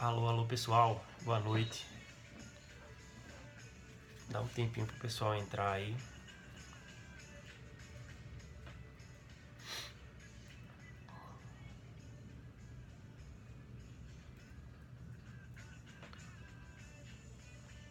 [0.00, 1.86] Alô, alô pessoal, boa noite.
[4.30, 5.94] Dá um tempinho pro pessoal entrar aí.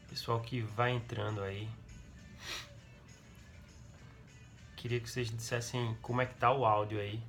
[0.09, 1.69] Pessoal que vai entrando aí.
[4.75, 7.21] Queria que vocês dissessem como é que tá o áudio aí.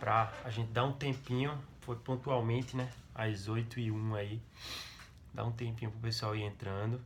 [0.00, 2.90] Pra a gente dar um tempinho, foi pontualmente, né?
[3.14, 4.40] Às 8 e 1 aí.
[5.34, 7.00] Dá um tempinho pro pessoal ir entrando.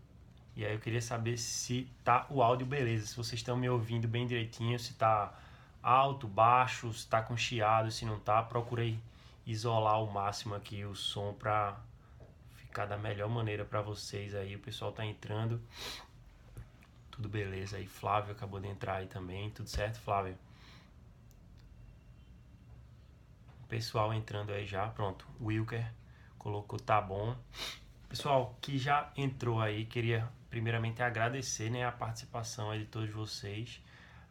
[0.54, 4.08] E aí eu queria saber se tá o áudio beleza, se vocês estão me ouvindo
[4.08, 5.38] bem direitinho, se tá
[5.82, 8.98] alto, baixo, se tá com chiado, se não tá, procurei
[9.46, 11.78] isolar ao máximo aqui o som pra
[12.56, 14.56] ficar da melhor maneira para vocês aí.
[14.56, 15.60] O pessoal tá entrando.
[17.10, 17.86] Tudo beleza aí.
[17.86, 19.50] Flávio acabou de entrar aí também.
[19.50, 20.36] Tudo certo, Flávio?
[23.48, 24.88] O pessoal entrando aí já.
[24.88, 25.26] Pronto.
[25.40, 25.92] Wilker
[26.38, 27.36] colocou tá bom.
[28.08, 33.82] Pessoal que já entrou aí, queria primeiramente agradecer né, a participação aí de todos vocês.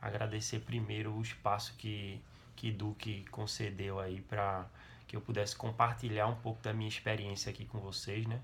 [0.01, 2.21] Agradecer primeiro o espaço que,
[2.55, 4.65] que Duque concedeu aí para
[5.07, 8.39] que eu pudesse compartilhar um pouco da minha experiência aqui com vocês, né?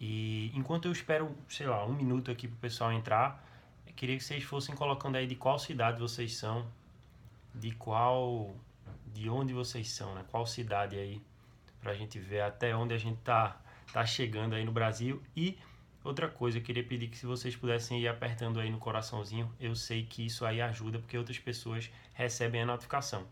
[0.00, 3.42] E enquanto eu espero, sei lá, um minuto aqui para o pessoal entrar,
[3.94, 6.66] queria que vocês fossem colocando aí de qual cidade vocês são,
[7.54, 8.54] de qual,
[9.16, 10.24] de onde vocês são, né?
[10.30, 11.22] Qual cidade aí,
[11.80, 13.60] para a gente ver até onde a gente tá,
[13.92, 15.22] tá chegando aí no Brasil.
[15.34, 15.58] E
[16.04, 19.74] outra coisa, eu queria pedir que se vocês pudessem ir apertando aí no coraçãozinho, eu
[19.74, 23.26] sei que isso aí ajuda, porque outras pessoas recebem a notificação.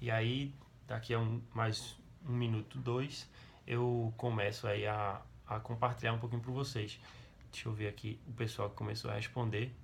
[0.00, 0.54] E aí,
[0.86, 3.28] daqui a um, mais um minuto, dois,
[3.66, 7.00] eu começo aí a, a compartilhar um pouquinho para vocês.
[7.50, 9.74] Deixa eu ver aqui o pessoal que começou a responder.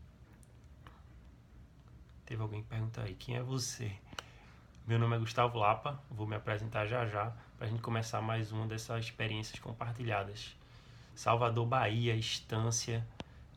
[2.27, 3.91] Teve alguém que pergunta aí, quem é você?
[4.89, 8.53] Meu nome é Gustavo Lapa, vou me apresentar já já para a gente começar mais
[8.53, 10.57] uma dessas experiências compartilhadas.
[11.15, 13.07] Salvador, Bahia, Estância,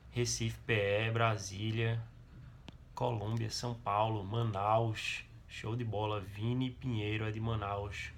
[0.09, 2.03] Recife, PE, Brasília,
[2.93, 8.11] Colômbia, São Paulo, Manaus, show de bola, Vini Pinheiro é de Manaus,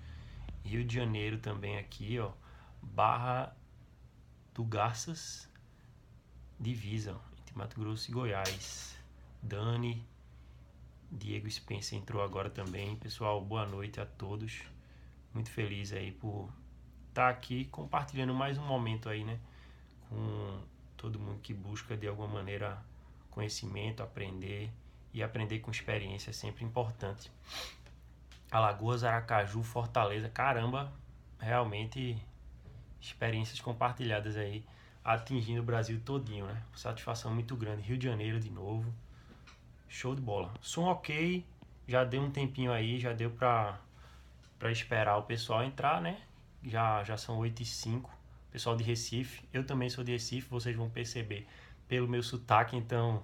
[0.66, 2.32] Rio de Janeiro também aqui, ó,
[2.82, 3.56] Barra
[4.56, 5.48] do Garças,
[6.60, 8.98] Divisa, entre Mato Grosso e Goiás.
[9.40, 10.04] Dani,
[11.14, 12.96] Diego Spencer entrou agora também.
[12.96, 14.64] Pessoal, boa noite a todos.
[15.32, 16.50] Muito feliz aí por
[17.10, 19.40] estar tá aqui compartilhando mais um momento aí, né?
[20.10, 20.60] Com
[20.98, 22.84] todo mundo que busca de alguma maneira
[23.30, 24.72] conhecimento, aprender
[25.14, 27.32] e aprender com experiência é sempre importante.
[28.50, 30.92] Alagoas, Aracaju, Fortaleza, caramba,
[31.40, 32.18] realmente
[33.00, 34.66] experiências compartilhadas aí,
[35.04, 36.64] atingindo o Brasil todinho, né?
[36.76, 37.84] Satisfação muito grande.
[37.84, 38.92] Rio de Janeiro de novo.
[39.94, 40.52] Show de bola.
[40.60, 41.46] Som ok,
[41.88, 43.80] já deu um tempinho aí, já deu pra,
[44.58, 46.20] pra esperar o pessoal entrar, né?
[46.64, 48.10] Já, já são 8 e 5
[48.52, 51.48] Pessoal de Recife, eu também sou de Recife, vocês vão perceber
[51.88, 53.24] pelo meu sotaque, então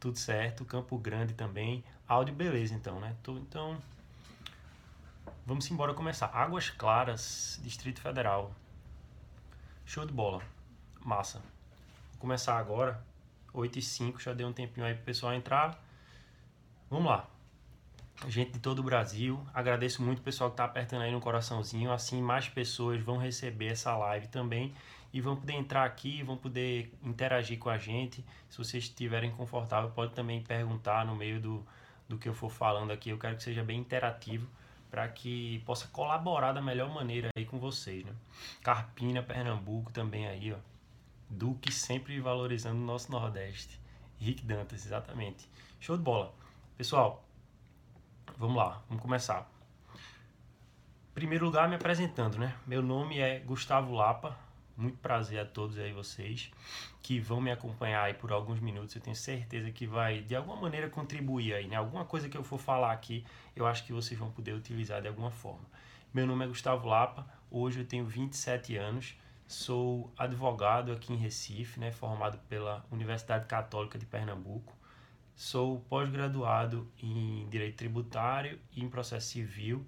[0.00, 0.64] tudo certo.
[0.64, 1.84] Campo Grande também.
[2.08, 3.14] Áudio beleza, então, né?
[3.28, 3.80] Então,
[5.46, 6.26] vamos embora começar.
[6.26, 8.52] Águas Claras, Distrito Federal.
[9.86, 10.42] Show de bola.
[11.04, 11.38] Massa.
[12.10, 13.00] Vou começar agora.
[13.52, 15.80] 8 e 5, já deu um tempinho aí pro pessoal entrar.
[16.90, 17.30] Vamos lá.
[18.26, 21.92] Gente de todo o Brasil, agradeço muito o pessoal que tá apertando aí no coraçãozinho.
[21.92, 24.74] Assim, mais pessoas vão receber essa live também
[25.12, 28.24] e vão poder entrar aqui, vão poder interagir com a gente.
[28.48, 31.64] Se vocês estiverem confortável, pode também perguntar no meio do,
[32.08, 33.10] do que eu for falando aqui.
[33.10, 34.48] Eu quero que seja bem interativo
[34.90, 38.12] para que possa colaborar da melhor maneira aí com vocês, né?
[38.64, 40.58] Carpina, Pernambuco também aí, ó.
[41.30, 43.80] Duque sempre valorizando o nosso Nordeste.
[44.18, 45.48] Rick Dantas, exatamente.
[45.78, 46.34] Show de bola.
[46.80, 47.22] Pessoal,
[48.38, 49.46] vamos lá, vamos começar.
[51.12, 52.56] Primeiro lugar, me apresentando, né?
[52.66, 54.34] Meu nome é Gustavo Lapa.
[54.78, 56.50] Muito prazer a todos aí vocês
[57.02, 58.96] que vão me acompanhar aí por alguns minutos.
[58.96, 61.76] Eu tenho certeza que vai de alguma maneira contribuir aí, né?
[61.76, 65.08] Alguma coisa que eu for falar aqui, eu acho que vocês vão poder utilizar de
[65.08, 65.66] alguma forma.
[66.14, 69.14] Meu nome é Gustavo Lapa, hoje eu tenho 27 anos,
[69.46, 74.79] sou advogado aqui em Recife, né, formado pela Universidade Católica de Pernambuco.
[75.40, 79.86] Sou pós-graduado em Direito Tributário e em Processo Civil.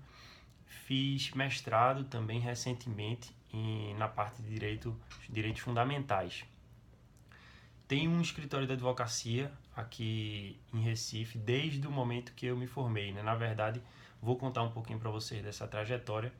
[0.64, 6.46] Fiz mestrado também recentemente em, na parte de direito, direitos fundamentais.
[7.86, 13.12] Tenho um escritório de advocacia aqui em Recife desde o momento que eu me formei.
[13.12, 13.22] Né?
[13.22, 13.82] Na verdade,
[14.22, 16.32] vou contar um pouquinho para vocês dessa trajetória.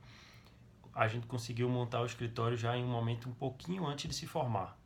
[0.94, 4.26] A gente conseguiu montar o escritório já em um momento um pouquinho antes de se
[4.26, 4.81] formar.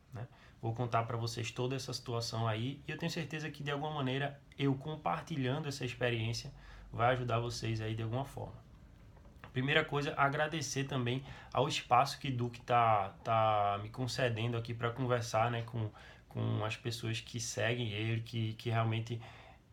[0.61, 3.93] Vou contar para vocês toda essa situação aí e eu tenho certeza que de alguma
[3.93, 6.51] maneira eu compartilhando essa experiência
[6.91, 8.55] vai ajudar vocês aí de alguma forma.
[9.53, 15.49] Primeira coisa, agradecer também ao espaço que Duque tá, tá me concedendo aqui para conversar
[15.49, 15.89] né, com,
[16.29, 19.19] com as pessoas que seguem ele, que, que realmente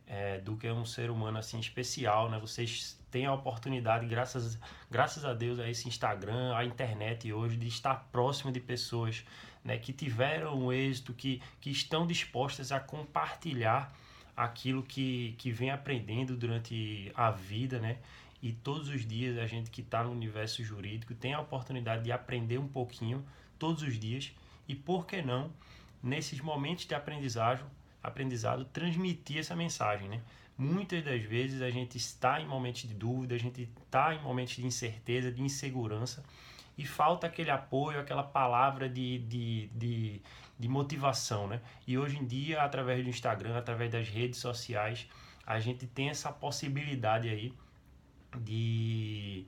[0.06, 2.38] é, Duque é um ser humano assim especial, né?
[2.38, 4.58] Vocês têm a oportunidade, graças,
[4.90, 9.24] graças a Deus, a esse Instagram, a internet hoje, de estar próximo de pessoas
[9.62, 13.94] né, que tiveram um êxito, que, que estão dispostas a compartilhar
[14.36, 17.98] aquilo que, que vem aprendendo durante a vida, né?
[18.42, 22.10] E todos os dias a gente que está no universo jurídico tem a oportunidade de
[22.10, 23.24] aprender um pouquinho
[23.60, 24.32] todos os dias
[24.66, 25.52] e por que não
[26.02, 27.64] nesses momentos de aprendizagem
[28.02, 30.20] aprendizado transmitir essa mensagem, né?
[30.56, 34.54] Muitas das vezes a gente está em momentos de dúvida, a gente está em momentos
[34.54, 36.24] de incerteza, de insegurança
[36.78, 40.22] e falta aquele apoio, aquela palavra de, de, de,
[40.58, 41.60] de motivação, né?
[41.86, 45.08] E hoje em dia, através do Instagram, através das redes sociais,
[45.44, 47.52] a gente tem essa possibilidade aí
[48.40, 49.46] de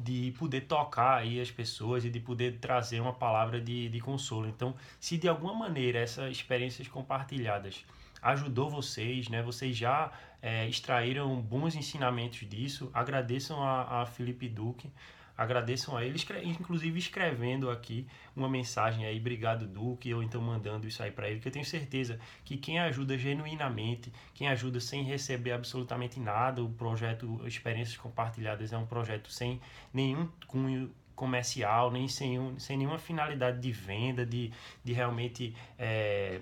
[0.00, 4.46] de poder tocar aí as pessoas e de poder trazer uma palavra de, de consolo.
[4.46, 7.84] Então, se de alguma maneira essas experiências compartilhadas
[8.22, 9.42] ajudou vocês, né?
[9.42, 10.10] Vocês já
[10.42, 12.90] é, extraíram bons ensinamentos disso.
[12.92, 14.90] Agradeçam a, a Felipe Duque
[15.38, 18.04] agradeçam a ele, inclusive escrevendo aqui
[18.34, 21.64] uma mensagem aí, obrigado Duque, ou então mandando isso aí para ele, que eu tenho
[21.64, 28.72] certeza que quem ajuda genuinamente, quem ajuda sem receber absolutamente nada, o projeto Experiências Compartilhadas
[28.72, 29.60] é um projeto sem
[29.94, 34.52] nenhum cunho comercial, nem sem, sem nenhuma finalidade de venda, de,
[34.84, 36.40] de realmente é,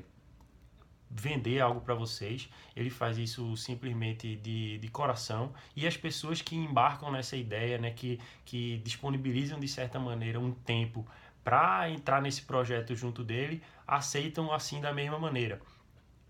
[1.11, 2.49] vender algo para vocês.
[2.75, 5.53] Ele faz isso simplesmente de, de coração.
[5.75, 10.53] E as pessoas que embarcam nessa ideia, né, que, que disponibilizam de certa maneira um
[10.53, 11.07] tempo
[11.45, 15.61] para entrar nesse projeto junto dele, aceitam assim da mesma maneira.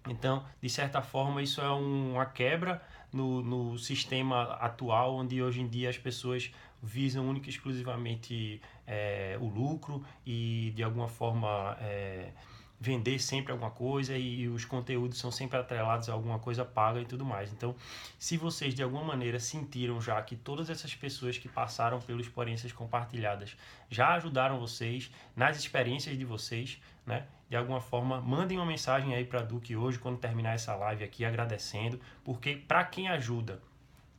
[0.08, 2.82] Então, de certa forma, isso é um, uma quebra
[3.12, 6.52] no, no sistema atual, onde hoje em dia as pessoas
[6.82, 12.30] visam única e exclusivamente é, o lucro e, de alguma forma, é,
[12.78, 17.06] vender sempre alguma coisa e os conteúdos são sempre atrelados a alguma coisa paga e
[17.06, 17.52] tudo mais.
[17.52, 17.74] Então,
[18.18, 22.72] se vocês de alguma maneira sentiram já que todas essas pessoas que passaram pelas experiências
[22.72, 23.56] compartilhadas
[23.90, 27.26] já ajudaram vocês nas experiências de vocês, né?
[27.48, 31.24] De alguma forma, mandem uma mensagem aí para Duque hoje quando terminar essa live aqui
[31.24, 33.62] agradecendo, porque para quem ajuda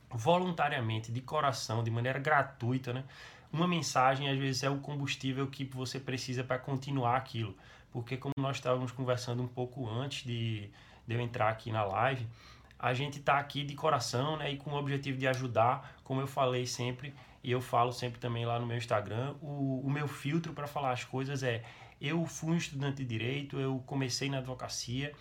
[0.10, 3.04] voluntariamente, de coração, de maneira gratuita, né?
[3.52, 7.56] Uma mensagem às vezes é o combustível que você precisa para continuar aquilo
[7.92, 10.70] porque como nós estávamos conversando um pouco antes de,
[11.06, 12.28] de eu entrar aqui na live,
[12.80, 16.28] a gente está aqui de coração né, e com o objetivo de ajudar, como eu
[16.28, 17.14] falei sempre,
[17.44, 20.92] e eu falo sempre também lá no meu Instagram, o, o meu filtro para falar
[20.92, 21.64] as coisas é
[22.00, 25.14] eu fui um estudante de direito, eu comecei na advocacia,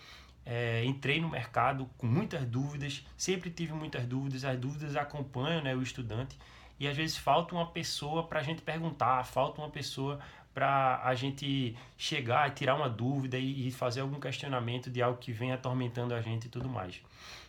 [0.45, 5.75] é, entrei no mercado com muitas dúvidas, sempre tive muitas dúvidas, as dúvidas acompanham né,
[5.75, 6.39] o estudante,
[6.79, 10.21] e às vezes falta uma pessoa para a gente perguntar, falta uma pessoa
[10.57, 15.31] para a gente chegar e tirar uma dúvida e, fazer algum questionamento de algo que
[15.31, 17.03] vem atormentando a gente e tudo mais.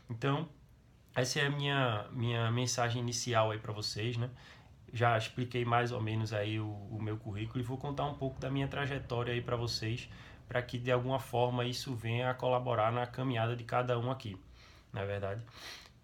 [0.10, 0.50] Então,
[1.16, 4.30] essa é a minha, minha mensagem inicial aí para vocês, né?
[4.92, 8.42] Já expliquei mais ou menos aí o, o meu currículo e vou contar um pouco
[8.42, 10.10] da minha trajetória aí para vocês,
[10.46, 14.38] para que de alguma forma isso venha a colaborar na caminhada de cada um aqui,
[14.92, 15.42] na é verdade.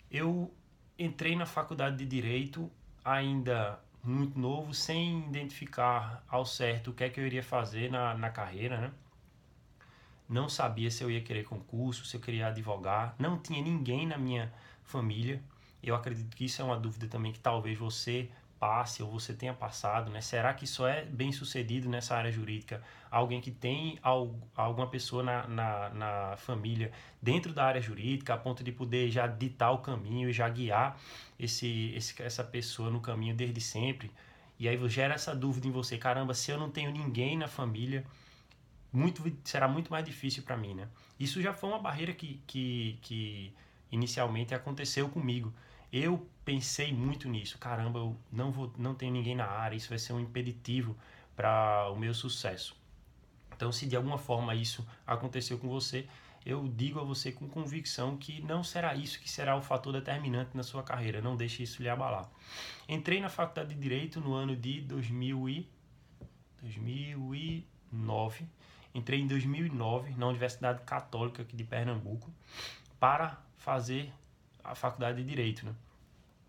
[0.10, 0.50] Eu
[0.98, 2.72] entrei na faculdade de Direito
[3.04, 8.14] ainda muito novo, sem identificar ao certo o que é que eu iria fazer na,
[8.16, 8.92] na carreira, né?
[10.28, 14.18] Não sabia se eu ia querer concurso, se eu queria advogar, não tinha ninguém na
[14.18, 14.52] minha
[14.84, 15.42] família.
[15.82, 18.30] Eu acredito que isso é uma dúvida também que talvez você
[18.64, 20.22] passe ou você tenha passado, né?
[20.22, 24.00] Será que só é bem sucedido nessa área jurídica alguém que tem
[24.56, 26.90] alguma pessoa na, na, na, família
[27.22, 30.98] dentro da área jurídica a ponto de poder já ditar o caminho e já guiar
[31.38, 34.10] esse, esse, essa pessoa no caminho desde sempre?
[34.58, 38.06] E aí gera essa dúvida em você, caramba, se eu não tenho ninguém na família,
[38.94, 40.88] muito, será muito mais difícil para mim, né?
[41.20, 43.54] Isso já foi uma barreira que, que, que
[43.92, 45.54] inicialmente aconteceu comigo
[45.94, 47.58] eu pensei muito nisso.
[47.60, 50.98] Caramba, eu não vou, não tenho ninguém na área, isso vai ser um impeditivo
[51.36, 52.76] para o meu sucesso.
[53.56, 56.08] Então, se de alguma forma isso aconteceu com você,
[56.44, 60.58] eu digo a você com convicção que não será isso que será o fator determinante
[60.58, 61.22] na sua carreira.
[61.22, 62.30] Não deixe isso lhe abalar.
[62.90, 65.70] Entrei na faculdade de Direito no ano de 2000 e...
[66.62, 68.48] 2009.
[68.96, 72.32] Entrei em 2009 na Universidade Católica aqui de Pernambuco
[73.00, 74.12] para fazer
[74.64, 75.66] a faculdade de Direito.
[75.66, 75.74] Né?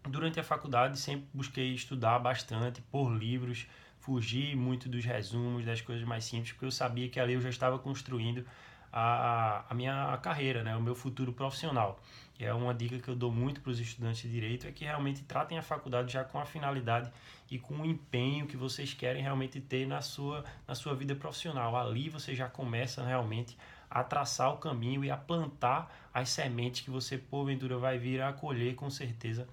[0.08, 3.66] Durante a faculdade sempre busquei estudar bastante por livros,
[3.98, 7.48] fugir muito dos resumos, das coisas mais simples, porque eu sabia que ali eu já
[7.48, 8.44] estava construindo
[8.92, 10.76] a, a minha carreira, né?
[10.76, 12.00] o meu futuro profissional.
[12.38, 14.84] E é uma dica que eu dou muito para os estudantes de direito, é que
[14.84, 17.10] realmente tratem a faculdade já com a finalidade
[17.50, 21.76] e com o empenho que vocês querem realmente ter na sua, na sua vida profissional.
[21.76, 23.56] Ali você já começa realmente
[23.94, 28.32] a traçar o caminho e a plantar as sementes que você porventura vai vir a
[28.32, 29.48] colher com certeza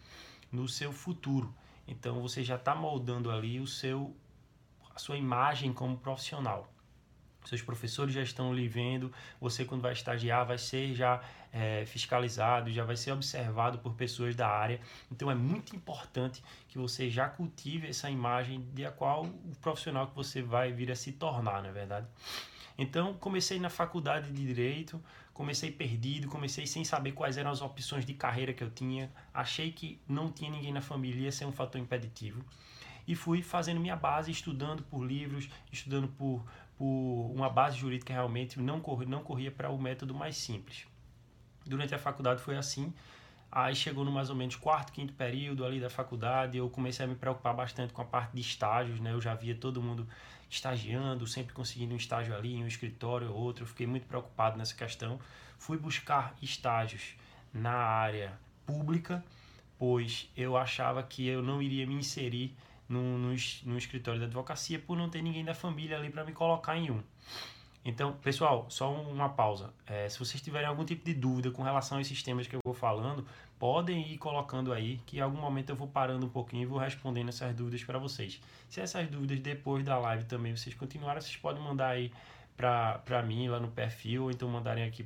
[0.51, 1.53] no seu futuro.
[1.87, 4.13] Então você já está moldando ali o seu
[4.93, 6.67] a sua imagem como profissional
[7.45, 11.21] seus professores já estão lhe vendo, você quando vai estagiar vai ser já
[11.51, 14.79] é, fiscalizado, já vai ser observado por pessoas da área.
[15.11, 20.07] Então é muito importante que você já cultive essa imagem de a qual o profissional
[20.07, 22.07] que você vai vir a se tornar, não é verdade?
[22.77, 25.01] Então comecei na faculdade de direito,
[25.33, 29.71] comecei perdido, comecei sem saber quais eram as opções de carreira que eu tinha, achei
[29.71, 32.43] que não tinha ninguém na família, ia ser um fator impeditivo.
[33.07, 36.45] E fui fazendo minha base, estudando por livros, estudando por,
[36.77, 40.85] por uma base jurídica realmente, não, não corria para o método mais simples.
[41.65, 42.93] Durante a faculdade foi assim,
[43.51, 47.07] aí chegou no mais ou menos quarto, quinto período ali da faculdade, eu comecei a
[47.07, 49.11] me preocupar bastante com a parte de estágios, né?
[49.11, 50.07] Eu já via todo mundo
[50.49, 54.57] estagiando, sempre conseguindo um estágio ali, em um escritório ou outro, eu fiquei muito preocupado
[54.57, 55.19] nessa questão.
[55.57, 57.15] Fui buscar estágios
[57.53, 58.33] na área
[58.65, 59.23] pública,
[59.77, 62.55] pois eu achava que eu não iria me inserir
[62.87, 63.29] no, no,
[63.63, 66.91] no escritório da advocacia por não ter ninguém da família ali para me colocar em
[66.91, 67.01] um.
[67.83, 69.73] Então, pessoal, só uma pausa.
[69.87, 72.59] É, se vocês tiverem algum tipo de dúvida com relação a esses temas que eu
[72.63, 73.25] vou falando,
[73.57, 76.77] podem ir colocando aí, que em algum momento eu vou parando um pouquinho e vou
[76.77, 78.39] respondendo essas dúvidas para vocês.
[78.69, 82.11] Se essas dúvidas depois da live também vocês continuarem, vocês podem mandar aí
[82.55, 85.03] para mim lá no perfil, ou então mandarem aqui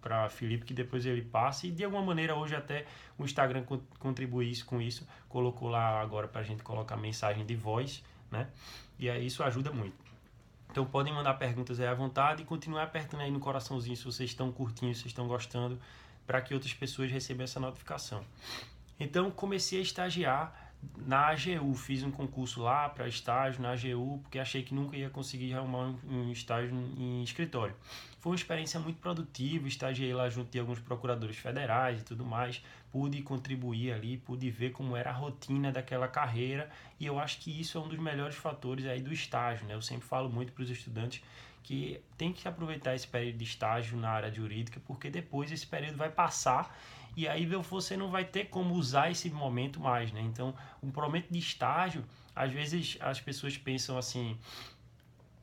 [0.00, 2.86] para Felipe que depois ele passa e de alguma maneira hoje até
[3.18, 3.64] o Instagram
[3.98, 8.48] contribui com isso colocou lá agora para a gente colocar mensagem de voz né
[8.96, 9.96] e aí isso ajuda muito
[10.70, 14.30] então podem mandar perguntas aí à vontade e continuar apertando aí no coraçãozinho se vocês
[14.30, 15.78] estão curtindo se estão gostando
[16.26, 18.22] para que outras pessoas recebam essa notificação.
[19.00, 24.38] Então comecei a estagiar na AGU, fiz um concurso lá para estágio na AGU, porque
[24.38, 27.74] achei que nunca ia conseguir arrumar um estágio em escritório.
[28.20, 32.62] Foi uma experiência muito produtiva, estagiei lá junto de alguns procuradores federais e tudo mais,
[32.90, 36.68] pude contribuir ali, pude ver como era a rotina daquela carreira,
[36.98, 39.74] e eu acho que isso é um dos melhores fatores aí do estágio, né?
[39.74, 41.22] Eu sempre falo muito para os estudantes
[41.62, 45.96] que tem que aproveitar esse período de estágio na área jurídica, porque depois esse período
[45.96, 46.76] vai passar
[47.18, 50.20] e aí você não vai ter como usar esse momento mais, né?
[50.20, 54.38] Então, um momento de estágio, às vezes as pessoas pensam assim,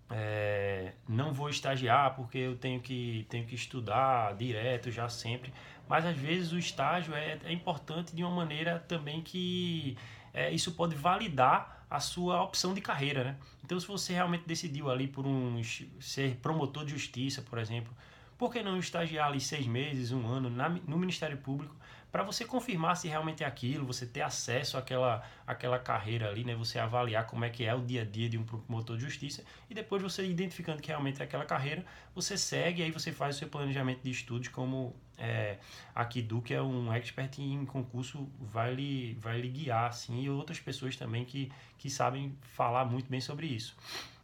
[0.09, 5.53] é, não vou estagiar porque eu tenho que, tenho que estudar direto já sempre,
[5.85, 9.97] mas às vezes o estágio é, é importante de uma maneira também que
[10.33, 13.37] é, isso pode validar a sua opção de carreira, né?
[13.65, 15.61] Então, se você realmente decidiu ali por um
[15.99, 17.93] ser promotor de justiça, por exemplo,
[18.37, 21.75] por que não estagiar ali seis meses, um ano na, no Ministério Público
[22.15, 26.55] para você confirmar se realmente é aquilo, você ter acesso àquela, àquela carreira ali, né?
[26.55, 29.43] Você avaliar como é que é o dia a dia de um promotor de justiça
[29.69, 33.35] e depois você identificando que realmente é aquela carreira, você segue e aí você faz
[33.35, 35.57] o seu planejamento de estudos como é,
[35.93, 40.29] a Kidu, que é um expert em concurso, vai lhe, vai lhe guiar, assim, e
[40.29, 43.75] outras pessoas também que, que sabem falar muito bem sobre isso.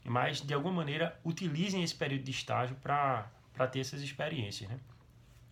[0.05, 3.29] Mas, de alguma maneira, utilizem esse período de estágio para
[3.61, 4.79] para ter essas experiências, né?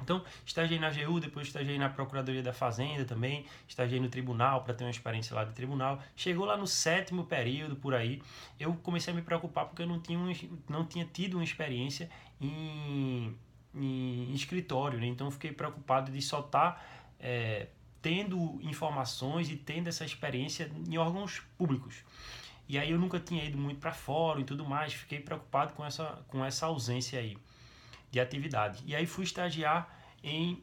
[0.02, 4.74] Então, estagiei na AGU, depois estagiei na Procuradoria da Fazenda também, estagiei no tribunal para
[4.74, 6.02] ter uma experiência lá de tribunal.
[6.16, 8.20] Chegou lá no sétimo período, por aí,
[8.60, 10.20] eu comecei a me preocupar porque eu não tinha,
[10.68, 12.10] não tinha tido uma experiência
[12.42, 13.38] em,
[13.76, 15.06] em escritório, né?
[15.06, 16.82] Então, fiquei preocupado de só estar tá,
[17.20, 17.68] é,
[18.02, 22.04] tendo informações e tendo essa experiência em órgãos públicos.
[22.68, 25.86] E aí eu nunca tinha ido muito para fora e tudo mais, fiquei preocupado com
[25.86, 27.38] essa, com essa ausência aí
[28.12, 28.84] de atividade.
[28.86, 29.90] E aí fui estagiar
[30.24, 30.62] em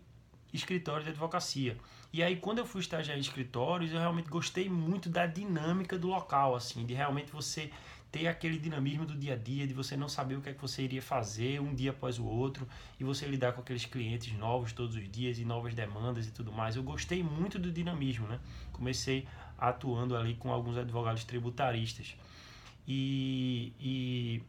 [0.52, 1.76] escritórios de advocacia.
[2.12, 6.08] E aí quando eu fui estagiar em escritórios, eu realmente gostei muito da dinâmica do
[6.08, 7.70] local, assim, de realmente você
[8.10, 10.60] ter aquele dinamismo do dia a dia, de você não saber o que é que
[10.60, 12.66] você iria fazer um dia após o outro
[12.98, 16.52] e você lidar com aqueles clientes novos todos os dias e novas demandas e tudo
[16.52, 16.76] mais.
[16.76, 18.40] Eu gostei muito do dinamismo, né?
[18.72, 19.26] Comecei
[19.58, 22.16] atuando ali com alguns advogados tributaristas.
[22.88, 24.42] E, e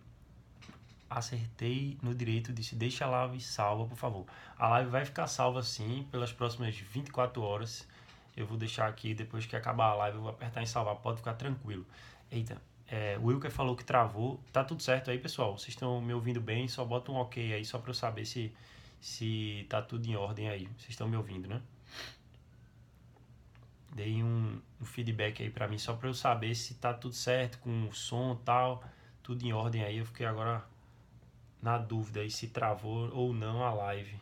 [1.10, 4.26] acertei no direito, disse deixa a live salva, por favor.
[4.58, 7.88] A live vai ficar salva sim pelas próximas 24 horas.
[8.36, 11.18] Eu vou deixar aqui, depois que acabar a live, eu vou apertar em salvar, pode
[11.18, 11.86] ficar tranquilo.
[12.32, 14.40] Eita, é, o Wilker falou que travou.
[14.52, 15.58] Tá tudo certo aí, pessoal?
[15.58, 16.68] Vocês estão me ouvindo bem?
[16.68, 18.54] Só bota um ok aí, só para eu saber se,
[19.02, 20.66] se tá tudo em ordem aí.
[20.78, 21.62] Vocês estão me ouvindo, né?
[23.94, 27.58] Dei um, um feedback aí para mim, só para eu saber se tá tudo certo
[27.60, 28.84] com o som e tal,
[29.24, 29.98] tudo em ordem aí.
[29.98, 30.64] Eu fiquei agora
[31.62, 34.20] na dúvida aí se travou ou não a live.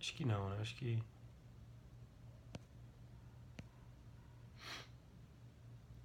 [0.00, 0.58] Acho que não, né?
[0.60, 1.02] Acho que.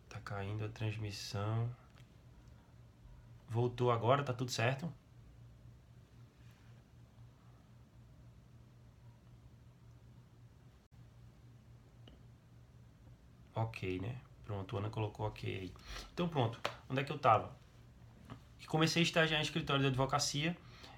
[0.10, 1.70] Tá caindo a transmissão.
[3.50, 4.92] Voltou agora, tá tudo certo?
[13.56, 14.23] Ok, né?
[14.46, 15.72] Pronto, Ana colocou ok.
[16.14, 16.60] Então pronto,
[16.90, 17.52] onde é que eu tava?
[18.68, 20.58] Comecei a estagiar em escritório de advocacia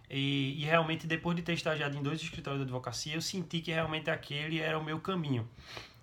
[0.10, 3.72] e, e, realmente depois de ter estagiado em dois escritórios de advocacia, eu senti que
[3.72, 5.48] realmente aquele era o meu caminho.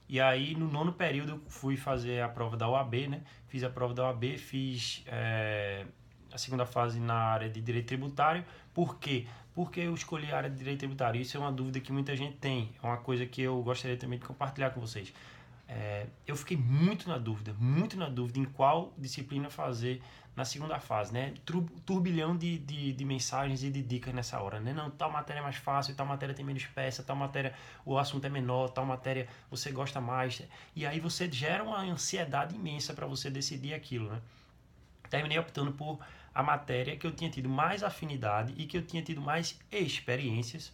[0.08, 3.22] E aí no nono período eu fui fazer a prova da OAB, né?
[3.48, 5.86] Fiz a prova da OAB, fiz é,
[6.32, 8.44] a segunda fase na área de direito tributário.
[8.74, 9.26] Por quê?
[9.54, 11.20] Porque eu escolhi a área de direito tributário.
[11.20, 12.74] Isso é uma dúvida que muita gente tem.
[12.82, 15.12] É uma coisa que eu gostaria também de compartilhar com vocês.
[15.74, 20.02] É, eu fiquei muito na dúvida, muito na dúvida em qual disciplina fazer
[20.36, 21.32] na segunda fase, né?
[21.86, 24.72] Turbilhão de, de, de, mensagens e de dicas nessa hora, né?
[24.72, 27.54] Não, tal matéria é mais fácil, tal matéria tem menos peça, tal matéria
[27.86, 30.42] o assunto é menor, tal matéria você gosta mais.
[30.76, 34.20] E aí você gera uma ansiedade imensa para você decidir aquilo, né?
[35.08, 35.98] Terminei optando por
[36.34, 40.72] a matéria que eu tinha tido mais afinidade e que eu tinha tido mais experiências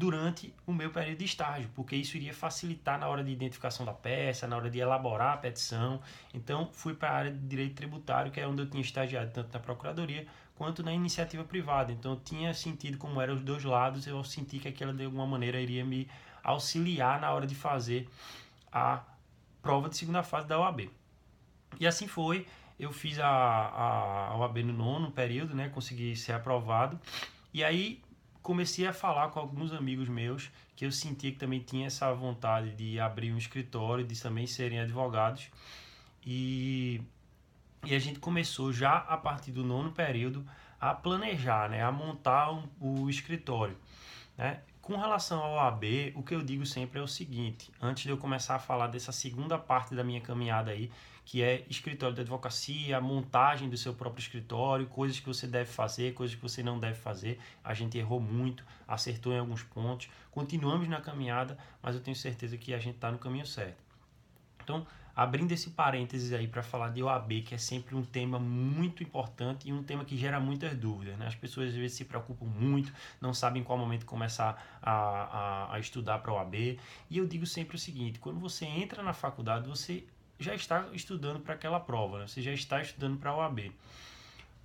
[0.00, 3.92] durante o meu período de estágio, porque isso iria facilitar na hora de identificação da
[3.92, 6.00] peça, na hora de elaborar a petição.
[6.32, 9.52] Então, fui para a área de direito tributário, que é onde eu tinha estagiado tanto
[9.52, 10.26] na procuradoria
[10.56, 11.92] quanto na iniciativa privada.
[11.92, 15.26] Então, eu tinha sentido como eram os dois lados, eu senti que aquela de alguma
[15.26, 16.08] maneira iria me
[16.42, 18.08] auxiliar na hora de fazer
[18.72, 19.02] a
[19.60, 20.90] prova de segunda fase da OAB.
[21.78, 22.46] E assim foi,
[22.78, 26.98] eu fiz a, a OAB no nono período, né, consegui ser aprovado.
[27.52, 28.00] E aí
[28.42, 32.74] comecei a falar com alguns amigos meus que eu sentia que também tinha essa vontade
[32.74, 35.50] de abrir um escritório, de também serem advogados.
[36.24, 37.00] E,
[37.84, 40.44] e a gente começou já a partir do nono período
[40.80, 43.76] a planejar, né, a montar um, o escritório.
[44.36, 44.60] Né?
[44.90, 48.18] Com relação ao AB, o que eu digo sempre é o seguinte: antes de eu
[48.18, 50.90] começar a falar dessa segunda parte da minha caminhada aí,
[51.24, 56.12] que é escritório de advocacia, montagem do seu próprio escritório, coisas que você deve fazer,
[56.12, 57.38] coisas que você não deve fazer.
[57.62, 62.56] A gente errou muito, acertou em alguns pontos, continuamos na caminhada, mas eu tenho certeza
[62.56, 63.78] que a gente está no caminho certo.
[64.60, 69.02] Então, abrindo esse parênteses aí para falar de OAB, que é sempre um tema muito
[69.02, 71.18] importante e um tema que gera muitas dúvidas.
[71.18, 71.26] Né?
[71.26, 75.74] As pessoas às vezes se preocupam muito, não sabem em qual momento começar a, a,
[75.74, 76.78] a estudar para OAB.
[77.08, 80.04] E eu digo sempre o seguinte: quando você entra na faculdade, você
[80.38, 82.26] já está estudando para aquela prova, né?
[82.26, 83.72] você já está estudando para a OAB.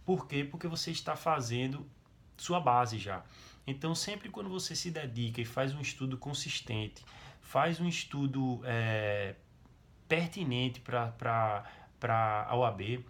[0.06, 0.44] Por quê?
[0.44, 1.86] Porque você está fazendo
[2.38, 3.24] sua base já.
[3.68, 7.04] Então, sempre quando você se dedica e faz um estudo consistente,
[7.42, 9.36] faz um estudo é,
[10.08, 11.64] pertinente para
[12.48, 13.04] a OAB,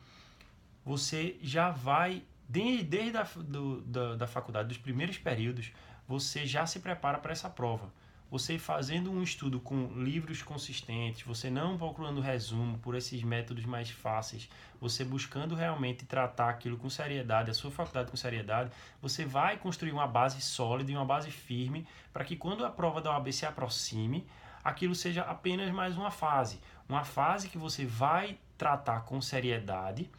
[0.83, 5.71] você já vai, desde, desde a do, da, da faculdade, dos primeiros períodos,
[6.07, 7.91] você já se prepara para essa prova
[8.29, 13.89] você fazendo um estudo com livros consistentes, você não procurando resumo por esses métodos mais
[13.89, 19.57] fáceis, você buscando realmente tratar aquilo com seriedade, a sua faculdade com seriedade, você vai
[19.57, 23.31] construir uma base sólida e uma base firme para que quando a prova da OAB
[23.31, 24.27] se aproxime,
[24.63, 26.59] aquilo seja apenas mais uma fase.
[26.87, 30.09] Uma fase que você vai tratar com seriedade,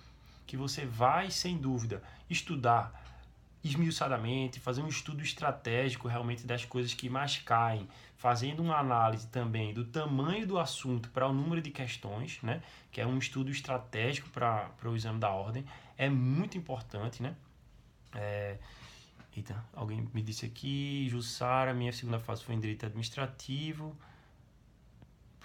[0.46, 3.06] que você vai, sem dúvida, estudar
[3.62, 9.74] esmiuçadamente, fazer um estudo estratégico realmente das coisas que mais caem, fazendo uma análise também
[9.74, 12.62] do tamanho do assunto para o número de questões, né?
[12.90, 15.64] que é um estudo estratégico para o exame da ordem,
[15.98, 17.22] é muito importante.
[17.22, 17.34] Né?
[18.14, 18.56] É...
[19.36, 23.94] Eita, alguém me disse aqui, Jussara, minha segunda fase foi em Direito Administrativo.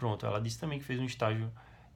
[0.01, 1.51] Pronto, ela disse também que fez um estágio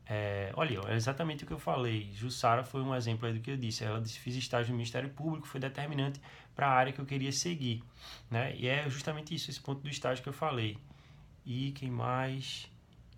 [0.05, 2.11] é, olha, é exatamente o que eu falei.
[2.13, 3.83] Jussara foi um exemplo do que eu disse.
[3.83, 6.21] Ela disse: fiz estágio no Ministério Público, foi determinante
[6.55, 7.83] para a área que eu queria seguir.
[8.29, 8.55] Né?
[8.57, 10.77] E é justamente isso, esse ponto do estágio que eu falei.
[11.43, 12.69] E quem mais?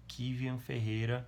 [0.08, 1.28] Kivian Ferreira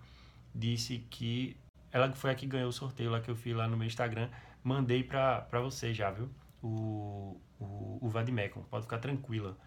[0.55, 1.57] disse que
[1.91, 4.29] ela foi a que ganhou o sorteio lá que eu fiz lá no meu Instagram.
[4.63, 6.29] Mandei para você já, viu?
[6.63, 8.63] O, o, o Vadimecum.
[8.63, 9.57] Pode ficar tranquila.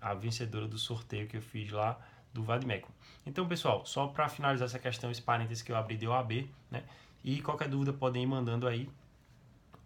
[0.00, 1.98] A vencedora do sorteio que eu fiz lá
[2.32, 2.90] do Vadmecum.
[3.24, 6.82] Então, pessoal, só para finalizar essa questão, esse parênteses que eu abri de OAB, né?
[7.22, 8.88] E qualquer dúvida podem ir mandando aí.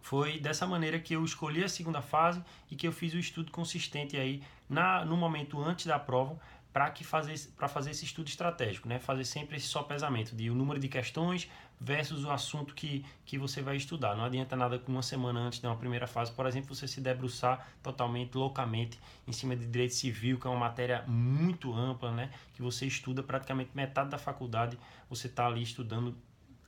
[0.01, 3.51] Foi dessa maneira que eu escolhi a segunda fase e que eu fiz o estudo
[3.51, 6.39] consistente aí na, no momento antes da prova
[6.77, 8.99] para que fazer para fazer esse estudo estratégico, né?
[8.99, 11.49] Fazer sempre esse só pesamento de o número de questões
[11.81, 14.15] versus o assunto que, que você vai estudar.
[14.15, 17.01] Não adianta nada com uma semana antes de uma primeira fase, por exemplo, você se
[17.01, 22.29] debruçar totalmente, loucamente, em cima de direito civil, que é uma matéria muito ampla, né?
[22.53, 24.77] Que você estuda praticamente metade da faculdade,
[25.09, 26.15] você está ali estudando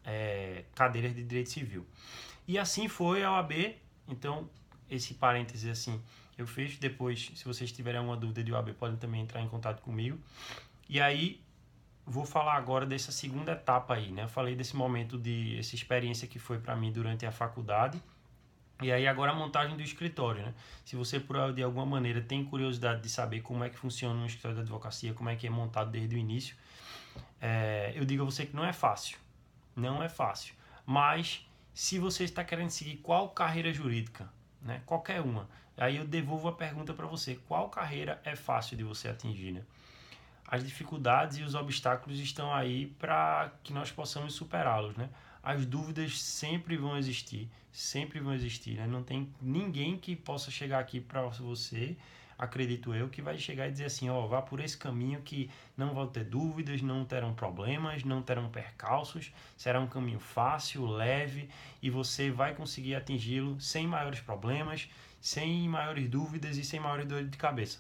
[0.04, 1.86] é, cadeiras de direito civil.
[2.48, 3.76] E assim foi a OAB.
[4.08, 4.50] Então,
[4.90, 6.02] esse parêntese assim,
[6.42, 6.80] eu fecho.
[6.80, 10.18] Depois, se vocês tiverem alguma dúvida de OAB, podem também entrar em contato comigo.
[10.88, 11.42] E aí,
[12.06, 14.24] vou falar agora dessa segunda etapa aí, né?
[14.24, 18.02] Eu falei desse momento de essa experiência que foi para mim durante a faculdade.
[18.82, 20.54] E aí agora a montagem do escritório, né?
[20.86, 24.26] Se você por de alguma maneira tem curiosidade de saber como é que funciona um
[24.26, 26.56] escritório de advocacia, como é que é montado desde o início,
[27.42, 29.18] é, eu digo a você que não é fácil,
[29.76, 30.56] não é fácil.
[30.86, 34.82] Mas se você está querendo seguir qual carreira jurídica, né?
[34.86, 35.48] Qualquer uma,
[35.80, 39.64] aí eu devolvo a pergunta para você: qual carreira é fácil de você atingir, né?
[40.48, 45.10] As dificuldades e os obstáculos estão aí para que nós possamos superá-los, né?
[45.44, 48.86] as dúvidas sempre vão existir, sempre vão existir, né?
[48.86, 51.96] Não tem ninguém que possa chegar aqui para você,
[52.38, 55.94] acredito eu, que vai chegar e dizer assim, ó, vá por esse caminho que não
[55.94, 61.50] vão ter dúvidas, não terão problemas, não terão percalços, será um caminho fácil, leve
[61.82, 64.90] e você vai conseguir atingi-lo sem maiores problemas,
[65.20, 67.80] sem maiores dúvidas e sem maiores dores de cabeça.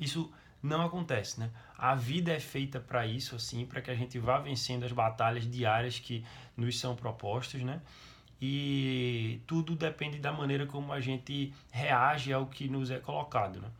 [0.00, 1.50] Isso não acontece, né?
[1.76, 5.48] A vida é feita para isso, assim, para que a gente vá vencendo as batalhas
[5.48, 6.24] diárias que
[6.56, 7.80] nos são propostas, né?
[8.40, 13.70] E tudo depende da maneira como a gente reage ao que nos é colocado, né?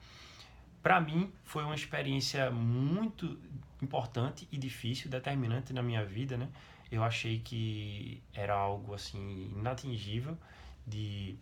[0.82, 3.38] Para mim, foi uma experiência muito
[3.82, 6.48] importante e difícil, determinante na minha vida, né?
[6.90, 10.38] Eu achei que era algo assim inatingível
[10.86, 11.36] de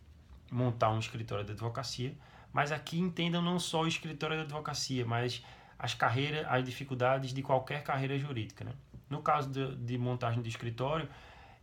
[0.51, 2.17] montar um escritório de advocacia,
[2.53, 5.45] mas aqui entendam não só o escritório de advocacia, mas
[5.79, 8.65] as carreiras, as dificuldades de qualquer carreira jurídica.
[8.65, 8.73] Né?
[9.11, 11.09] No caso de, de montagem de escritório,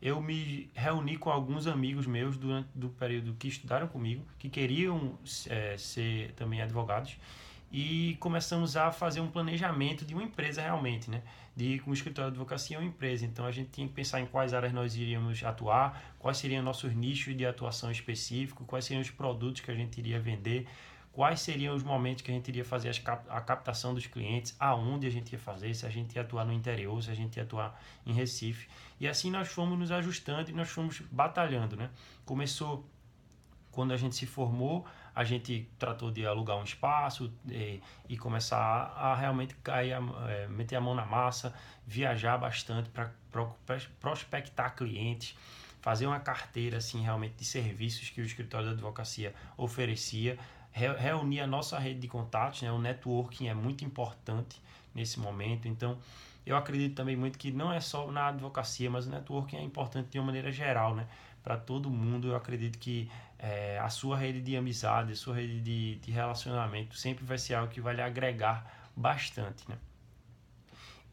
[0.01, 5.17] eu me reuni com alguns amigos meus durante do período que estudaram comigo, que queriam
[5.47, 7.17] é, ser também advogados,
[7.71, 11.21] e começamos a fazer um planejamento de uma empresa realmente, né?
[11.55, 13.25] De um escritório de advocacia é uma empresa.
[13.25, 16.93] Então a gente tinha que pensar em quais áreas nós iríamos atuar, quais seriam nossos
[16.93, 20.67] nichos de atuação específico, quais seriam os produtos que a gente iria vender,
[21.13, 22.91] quais seriam os momentos que a gente iria fazer
[23.29, 26.51] a captação dos clientes, aonde a gente ia fazer, se a gente ia atuar no
[26.51, 28.67] interior, se a gente ia atuar em Recife.
[28.99, 31.89] E assim nós fomos nos ajustando e nós fomos batalhando, né?
[32.25, 32.85] Começou
[33.71, 38.57] quando a gente se formou, a gente tratou de alugar um espaço e, e começar
[38.57, 39.95] a, a realmente cair,
[40.29, 41.53] é, meter a mão na massa,
[41.85, 43.11] viajar bastante para
[43.99, 45.35] prospectar clientes,
[45.81, 50.37] fazer uma carteira assim realmente de serviços que o escritório da advocacia oferecia,
[50.71, 52.71] re, reunir a nossa rede de contatos, né?
[52.71, 54.61] O networking é muito importante
[54.93, 55.97] nesse momento, então
[56.45, 60.09] eu acredito também muito que não é só na advocacia, mas o networking é importante
[60.09, 61.07] de uma maneira geral, né?
[61.43, 65.59] Para todo mundo, eu acredito que é, a sua rede de amizade, a sua rede
[65.61, 69.77] de, de relacionamento sempre vai ser algo que vai lhe agregar bastante, né?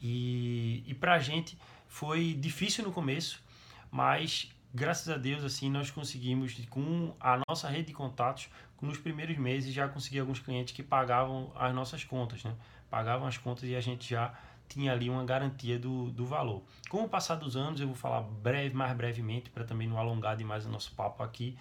[0.01, 3.43] E, e para a gente foi difícil no começo,
[3.91, 8.49] mas graças a Deus assim nós conseguimos com a nossa rede de contatos
[8.81, 12.55] nos primeiros meses já consegui alguns clientes que pagavam as nossas contas, né?
[12.89, 14.33] Pagavam as contas e a gente já
[14.69, 16.63] tinha ali uma garantia do, do valor.
[16.87, 20.37] Com o passar dos anos, eu vou falar breve, mais brevemente, para também não alongar
[20.37, 21.57] demais o nosso papo aqui,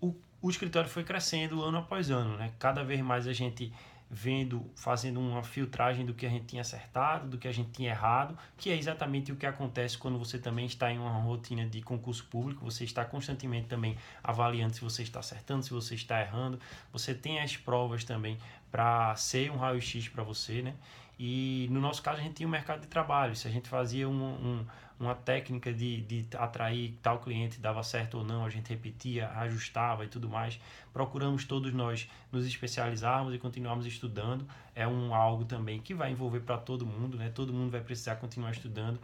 [0.00, 2.52] o, o escritório foi crescendo ano após ano, né?
[2.58, 3.72] Cada vez mais a gente
[4.08, 7.90] vendo, fazendo uma filtragem do que a gente tinha acertado, do que a gente tinha
[7.90, 11.82] errado, que é exatamente o que acontece quando você também está em uma rotina de
[11.82, 16.60] concurso público, você está constantemente também avaliando se você está acertando, se você está errando,
[16.92, 18.38] você tem as provas também
[18.70, 20.74] para ser um raio-x para você, né?
[21.18, 24.08] E no nosso caso a gente tinha um mercado de trabalho, se a gente fazia
[24.08, 24.66] um, um
[24.98, 30.04] uma técnica de, de atrair tal cliente dava certo ou não, a gente repetia, ajustava
[30.04, 30.58] e tudo mais.
[30.92, 34.46] Procuramos todos nós nos especializarmos e continuarmos estudando.
[34.74, 37.30] É um algo também que vai envolver para todo mundo, né?
[37.34, 38.98] Todo mundo vai precisar continuar estudando.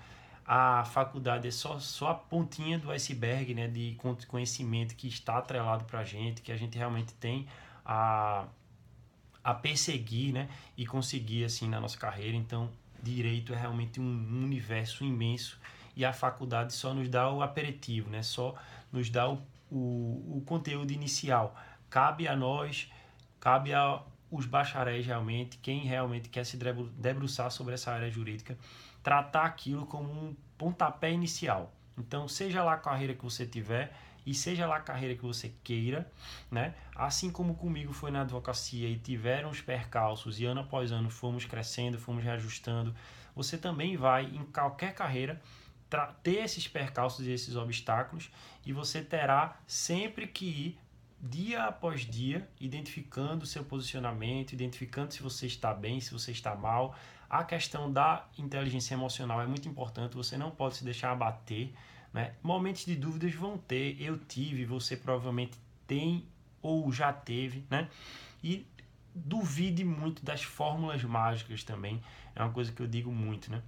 [0.47, 3.69] A faculdade é só, só a pontinha do iceberg, né?
[3.69, 3.97] De
[4.27, 7.47] conhecimento que está atrelado para a gente, que a gente realmente tem
[7.85, 8.47] a
[9.43, 12.37] a perseguir, né, e conseguir assim na nossa carreira.
[12.37, 12.71] Então,
[13.03, 15.59] direito é realmente um universo imenso
[15.97, 18.23] e a faculdade só nos dá o aperitivo, né?
[18.23, 18.55] só
[18.91, 21.55] nos dá o, o, o conteúdo inicial.
[21.91, 22.91] Cabe a nós,
[23.41, 26.57] cabe a os bacharéis realmente, quem realmente quer se
[26.97, 28.57] debruçar sobre essa área jurídica,
[29.03, 31.71] tratar aquilo como um pontapé inicial.
[31.99, 33.95] Então, seja lá a carreira que você tiver
[34.25, 36.11] e seja lá a carreira que você queira,
[36.51, 36.75] né?
[36.95, 41.45] Assim como comigo foi na advocacia e tiveram os percalços e ano após ano fomos
[41.45, 42.95] crescendo, fomos reajustando,
[43.35, 45.41] você também vai em qualquer carreira
[46.23, 48.31] ter esses percalços e esses obstáculos
[48.65, 50.79] e você terá sempre que ir
[51.21, 56.55] dia após dia identificando o seu posicionamento, identificando se você está bem, se você está
[56.55, 56.97] mal.
[57.31, 61.73] A questão da inteligência emocional é muito importante, você não pode se deixar abater,
[62.13, 62.35] Né?
[62.43, 66.25] Momentos de dúvidas vão ter, eu tive, você provavelmente tem
[66.61, 67.89] ou já teve, né?
[68.43, 68.67] E
[69.15, 72.03] duvide muito das fórmulas mágicas também,
[72.35, 73.63] é uma coisa que eu digo muito, né?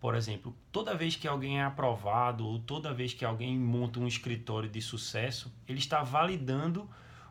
[0.00, 4.06] Por exemplo, toda vez que alguém é aprovado ou toda vez que alguém monta um
[4.06, 6.88] escritório de sucesso, ele está validando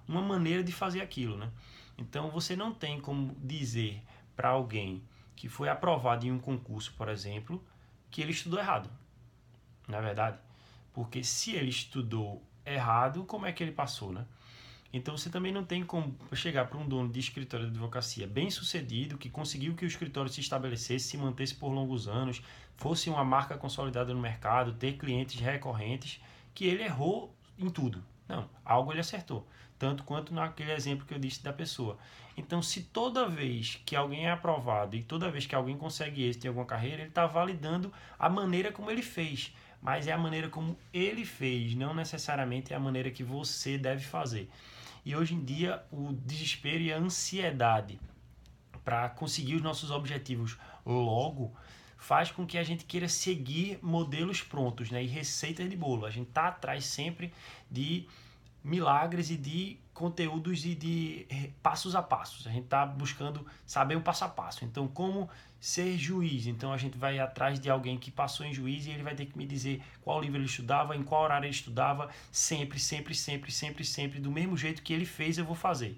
[0.07, 1.49] uma maneira de fazer aquilo, né?
[1.97, 4.01] Então você não tem como dizer
[4.35, 5.01] para alguém
[5.35, 7.63] que foi aprovado em um concurso, por exemplo,
[8.11, 8.89] que ele estudou errado.
[9.87, 10.37] Na é verdade,
[10.93, 14.25] porque se ele estudou errado, como é que ele passou, né?
[14.91, 18.49] Então você também não tem como chegar para um dono de escritório de advocacia bem
[18.49, 22.41] sucedido, que conseguiu que o escritório se estabelecesse, se mantesse por longos anos,
[22.75, 26.21] fosse uma marca consolidada no mercado, ter clientes recorrentes,
[26.53, 28.03] que ele errou em tudo.
[28.27, 29.47] Não, algo ele acertou.
[29.77, 31.97] Tanto quanto naquele exemplo que eu disse da pessoa.
[32.35, 36.45] Então, se toda vez que alguém é aprovado e toda vez que alguém consegue êxito
[36.45, 39.53] em alguma carreira, ele está validando a maneira como ele fez.
[39.81, 44.03] Mas é a maneira como ele fez, não necessariamente é a maneira que você deve
[44.03, 44.49] fazer.
[45.05, 47.99] E hoje em dia, o desespero e a ansiedade
[48.83, 51.53] para conseguir os nossos objetivos logo
[51.97, 56.05] faz com que a gente queira seguir modelos prontos né, e receitas de bolo.
[56.05, 57.33] A gente está atrás sempre
[57.69, 58.07] de
[58.63, 62.45] milagres e de conteúdos e de eh, passos a passos.
[62.45, 64.63] A gente está buscando saber o passo a passo.
[64.63, 65.27] Então, como
[65.59, 66.45] ser juiz?
[66.45, 69.25] Então, a gente vai atrás de alguém que passou em juiz e ele vai ter
[69.25, 73.51] que me dizer qual livro ele estudava, em qual horário ele estudava, sempre, sempre, sempre,
[73.51, 75.97] sempre, sempre, do mesmo jeito que ele fez, eu vou fazer.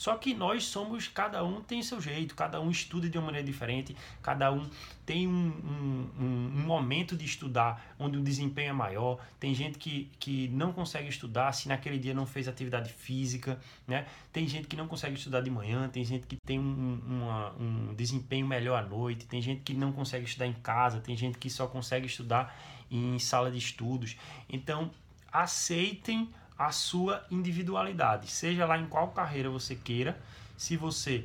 [0.00, 3.46] Só que nós somos, cada um tem seu jeito, cada um estuda de uma maneira
[3.46, 4.66] diferente, cada um
[5.04, 9.22] tem um, um, um, momento de estudar onde o desempenho é maior.
[9.38, 14.06] Tem gente que, que não consegue estudar se naquele dia não fez atividade física, né?
[14.32, 17.94] Tem gente que não consegue estudar de manhã, tem gente que tem um, uma, um
[17.94, 21.50] desempenho melhor à noite, tem gente que não consegue estudar em casa, tem gente que
[21.50, 22.58] só consegue estudar
[22.90, 24.16] em sala de estudos.
[24.48, 24.90] Então,
[25.30, 30.20] aceitem a sua individualidade, seja lá em qual carreira você queira.
[30.58, 31.24] Se você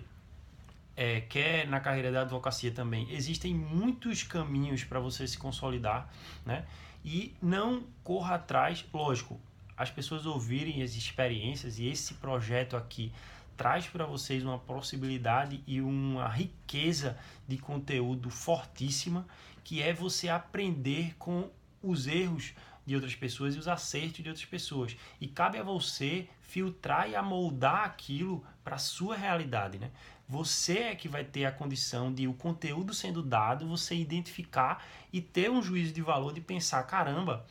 [0.96, 6.10] é, quer na carreira da advocacia também, existem muitos caminhos para você se consolidar,
[6.46, 6.66] né?
[7.04, 9.38] E não corra atrás, lógico,
[9.76, 13.12] as pessoas ouvirem as experiências e esse projeto aqui
[13.58, 19.28] traz para vocês uma possibilidade e uma riqueza de conteúdo fortíssima,
[19.66, 21.50] que é você aprender com
[21.84, 22.54] os erros
[22.86, 24.96] de outras pessoas e os acertos de outras pessoas.
[25.20, 29.92] E cabe a você filtrar e amoldar aquilo para a sua realidade, né?
[30.28, 35.22] Você é que vai ter a condição de o conteúdo sendo dado, você identificar e
[35.22, 37.46] ter um juízo de valor de pensar, caramba,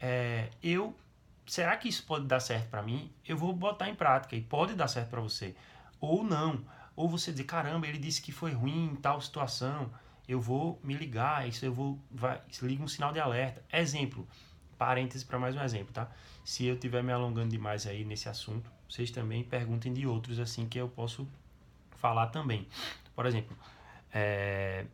[0.00, 0.94] é, eu
[1.46, 3.10] será que isso pode dar certo para mim?
[3.26, 5.54] Eu vou botar em prática e pode dar certo para você
[6.00, 6.64] ou não.
[6.94, 9.90] Ou você dizer, caramba, ele disse que foi ruim em tal situação,
[10.26, 13.62] eu vou me ligar, isso eu vou vai, liga um sinal de alerta.
[13.72, 14.26] Exemplo,
[14.78, 16.10] parêntese para mais um exemplo, tá?
[16.44, 20.68] Se eu estiver me alongando demais aí nesse assunto, vocês também perguntem de outros assim
[20.68, 21.28] que eu posso
[21.96, 22.68] falar também.
[23.14, 23.56] Por exemplo,
[24.12, 24.86] é...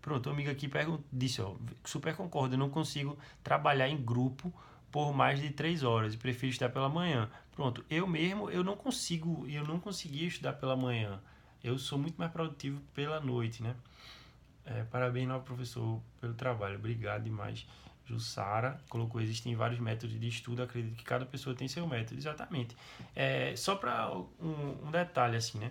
[0.00, 0.70] pronto, o amigo aqui
[1.12, 4.52] disse, ó, super concordo, eu não consigo trabalhar em grupo
[4.90, 7.30] por mais de três horas e prefiro estudar pela manhã.
[7.52, 11.20] Pronto, eu mesmo eu não consigo, eu não conseguia estudar pela manhã.
[11.62, 13.76] Eu sou muito mais produtivo pela noite, né?
[14.64, 16.76] É, parabéns, novo professor, pelo trabalho.
[16.76, 17.66] Obrigado demais.
[18.10, 22.76] Jussara colocou, existem vários métodos de estudo, acredito que cada pessoa tem seu método, exatamente.
[23.14, 25.70] É, só para um, um, detalhe assim, né?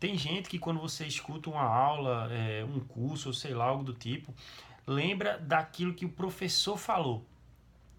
[0.00, 3.84] Tem gente que quando você escuta uma aula, é, um curso, ou sei lá, algo
[3.84, 4.34] do tipo,
[4.86, 7.24] lembra daquilo que o professor falou.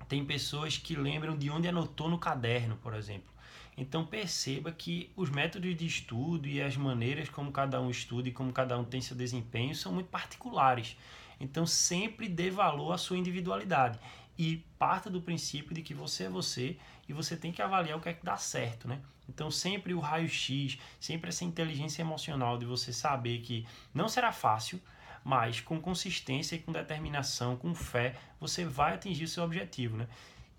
[0.08, 3.30] Tem pessoas que lembram de onde anotou no caderno, por exemplo.
[3.78, 8.32] Então perceba que os métodos de estudo e as maneiras como cada um estuda e
[8.32, 10.98] como cada um tem seu desempenho são muito particulares.
[11.40, 14.00] Então sempre dê valor à sua individualidade
[14.38, 18.02] e parta do princípio de que você é você e você tem que avaliar o
[18.02, 19.02] que é que dá certo, né?
[19.28, 24.82] Então sempre o raio-x, sempre essa inteligência emocional de você saber que não será fácil,
[25.24, 30.08] mas com consistência e com determinação, com fé, você vai atingir o seu objetivo, né?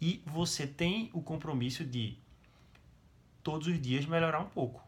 [0.01, 2.17] E você tem o compromisso de
[3.43, 4.83] todos os dias melhorar um pouco.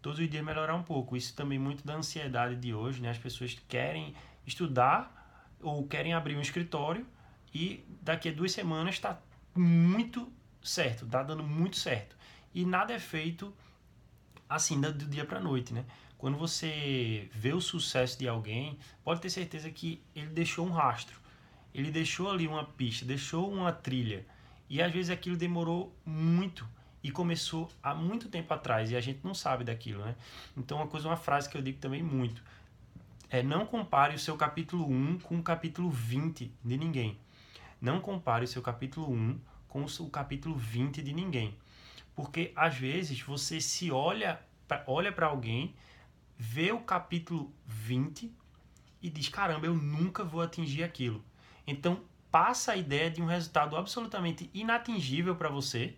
[0.00, 1.16] Todos os dias melhorar um pouco.
[1.16, 3.10] Isso também muito da ansiedade de hoje, né?
[3.10, 4.14] As pessoas querem
[4.46, 5.13] estudar
[5.64, 7.06] ou querem abrir um escritório
[7.52, 9.18] e daqui a duas semanas está
[9.54, 10.30] muito
[10.62, 12.16] certo, está dando muito certo.
[12.54, 13.52] E nada é feito
[14.48, 15.84] assim do dia para noite, né?
[16.18, 21.20] Quando você vê o sucesso de alguém, pode ter certeza que ele deixou um rastro,
[21.74, 24.24] ele deixou ali uma pista, deixou uma trilha.
[24.68, 26.66] E às vezes aquilo demorou muito
[27.02, 30.14] e começou há muito tempo atrás e a gente não sabe daquilo, né?
[30.56, 32.42] Então uma coisa, uma frase que eu digo também muito,
[33.30, 37.18] é não compare o seu capítulo 1 com o capítulo 20 de ninguém.
[37.80, 41.56] Não compare o seu capítulo 1 com o capítulo 20 de ninguém.
[42.14, 44.40] Porque às vezes você se olha,
[44.86, 45.74] olha para alguém,
[46.38, 48.32] vê o capítulo 20
[49.02, 51.24] e diz: caramba, eu nunca vou atingir aquilo.
[51.66, 55.96] Então passa a ideia de um resultado absolutamente inatingível para você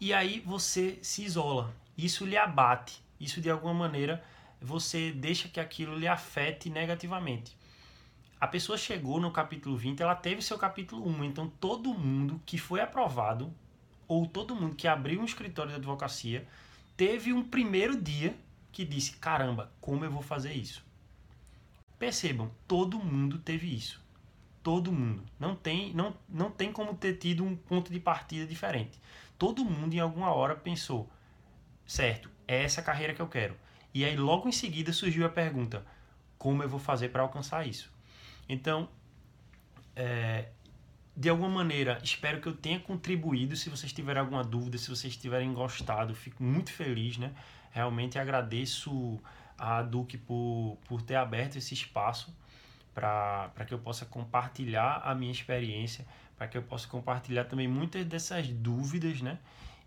[0.00, 1.74] e aí você se isola.
[1.96, 3.04] Isso lhe abate.
[3.20, 4.24] Isso de alguma maneira
[4.60, 7.56] você deixa que aquilo lhe afete negativamente.
[8.40, 12.58] A pessoa chegou no capítulo 20, ela teve seu capítulo 1, então todo mundo que
[12.58, 13.52] foi aprovado
[14.08, 16.46] ou todo mundo que abriu um escritório de advocacia
[16.96, 18.34] teve um primeiro dia
[18.72, 20.84] que disse: "Caramba, como eu vou fazer isso?"
[21.98, 24.02] Percebam, todo mundo teve isso.
[24.62, 25.22] Todo mundo.
[25.38, 28.98] Não tem, não, não tem como ter tido um ponto de partida diferente.
[29.38, 31.10] Todo mundo em alguma hora pensou:
[31.86, 33.54] certo, é essa carreira que eu quero.
[33.92, 35.84] E aí logo em seguida surgiu a pergunta:
[36.38, 37.92] como eu vou fazer para alcançar isso?
[38.48, 38.88] Então,
[39.94, 40.48] é,
[41.16, 43.56] de alguma maneira, espero que eu tenha contribuído.
[43.56, 47.32] Se vocês tiverem alguma dúvida, se vocês tiverem gostado, fico muito feliz, né?
[47.70, 49.20] Realmente agradeço
[49.58, 52.34] a Duque por, por ter aberto esse espaço
[52.94, 58.04] para que eu possa compartilhar a minha experiência, para que eu possa compartilhar também muitas
[58.04, 59.38] dessas dúvidas, né?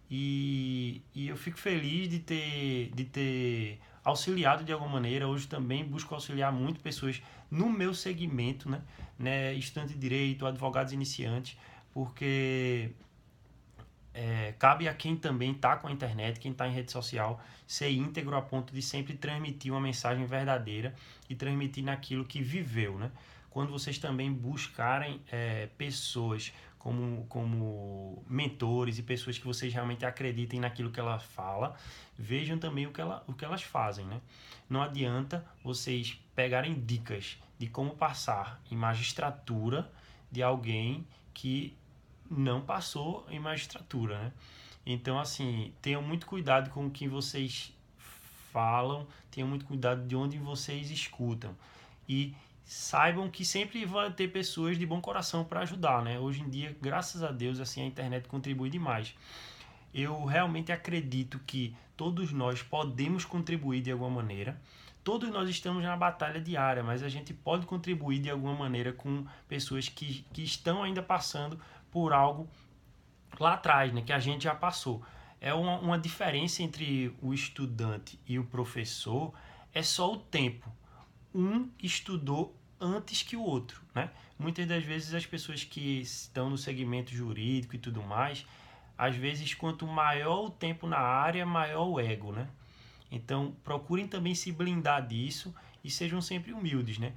[0.10, 5.28] E, e eu fico feliz de ter, de ter auxiliado de alguma maneira.
[5.28, 8.82] Hoje também busco auxiliar muito pessoas no meu segmento, né?
[9.18, 9.54] né?
[9.54, 11.58] De direito, advogados iniciantes,
[11.94, 12.92] porque
[14.14, 17.90] é, cabe a quem também está com a internet, quem está em rede social, ser
[17.92, 20.94] íntegro a ponto de sempre transmitir uma mensagem verdadeira
[21.30, 23.12] e transmitir naquilo que viveu, né?
[23.50, 26.52] Quando vocês também buscarem é, pessoas
[26.84, 31.78] como, como mentores e pessoas que vocês realmente acreditem naquilo que ela fala,
[32.20, 34.20] vejam também o que, ela, o que elas fazem, né?
[34.70, 39.90] Não adianta vocês pegarem dicas de como passar em magistratura
[40.30, 41.74] de alguém que
[42.30, 44.34] não passou em magistratura, né?
[44.86, 47.74] Então, assim, tenham muito cuidado com o que vocês
[48.52, 51.56] falam, tenham muito cuidado de onde vocês escutam.
[52.10, 56.20] E saibam que sempre vai ter pessoas de bom coração para ajudar, né?
[56.20, 59.16] Hoje em dia, graças a Deus, assim, a internet contribui demais.
[59.94, 64.60] Eu realmente acredito que todos nós podemos contribuir de alguma maneira.
[65.04, 69.26] Todos nós estamos na batalha diária, mas a gente pode contribuir de alguma maneira com
[69.48, 71.60] pessoas que, que estão ainda passando
[71.92, 72.50] por algo
[73.40, 75.04] lá atrás, né, que a gente já passou.
[75.42, 79.34] É uma, uma diferença entre o estudante e o professor,
[79.74, 80.72] é só o tempo.
[81.34, 84.10] Um estudou antes que o outro, né?
[84.38, 88.46] Muitas das vezes as pessoas que estão no segmento jurídico e tudo mais,
[88.98, 92.48] às vezes quanto maior o tempo na área, maior o ego, né?
[93.12, 97.14] Então, procurem também se blindar disso e sejam sempre humildes, né?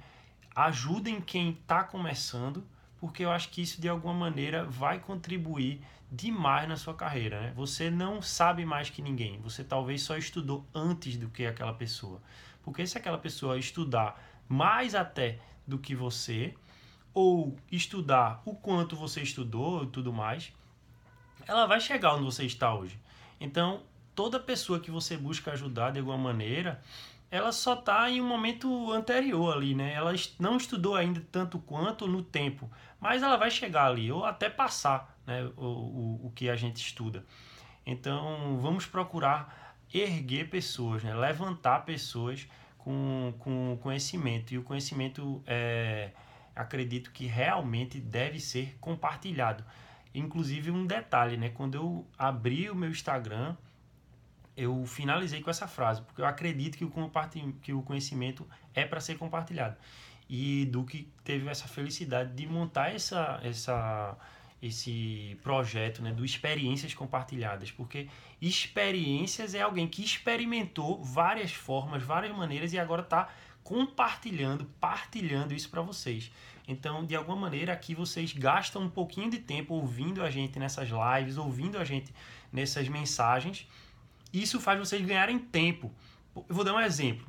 [0.55, 2.63] Ajudem quem está começando
[2.99, 7.41] porque eu acho que isso de alguma maneira vai contribuir demais na sua carreira.
[7.41, 7.53] Né?
[7.55, 12.21] Você não sabe mais que ninguém, você talvez só estudou antes do que aquela pessoa.
[12.67, 16.53] Porque se aquela pessoa estudar mais até do que você,
[17.13, 20.51] ou estudar o quanto você estudou e tudo mais,
[21.47, 22.99] ela vai chegar onde você está hoje.
[23.39, 26.81] Então, toda pessoa que você busca ajudar de alguma maneira,
[27.31, 29.93] ela só está em um momento anterior ali, né?
[29.93, 34.49] Ela não estudou ainda tanto quanto no tempo, mas ela vai chegar ali, ou até
[34.49, 37.25] passar né, o, o, o que a gente estuda.
[37.85, 41.13] Então, vamos procurar erguer pessoas, né?
[41.13, 42.47] levantar pessoas
[42.77, 44.53] com, com conhecimento.
[44.53, 46.11] E o conhecimento, é,
[46.55, 49.63] acredito que realmente deve ser compartilhado.
[50.13, 51.49] Inclusive, um detalhe, né?
[51.49, 53.55] quando eu abri o meu Instagram,
[54.55, 56.91] eu finalizei com essa frase, porque eu acredito que o,
[57.61, 59.77] que o conhecimento é para ser compartilhado
[60.29, 64.17] e Duque teve essa felicidade de montar essa, essa,
[64.61, 68.07] esse projeto né, do Experiências Compartilhadas, porque
[68.41, 73.29] experiências é alguém que experimentou várias formas, várias maneiras e agora está
[73.63, 76.31] compartilhando, partilhando isso para vocês.
[76.67, 80.89] Então, de alguma maneira, aqui vocês gastam um pouquinho de tempo ouvindo a gente nessas
[80.89, 82.13] lives, ouvindo a gente
[82.51, 83.67] nessas mensagens.
[84.33, 85.91] Isso faz vocês ganharem tempo.
[86.35, 87.25] Eu vou dar um exemplo.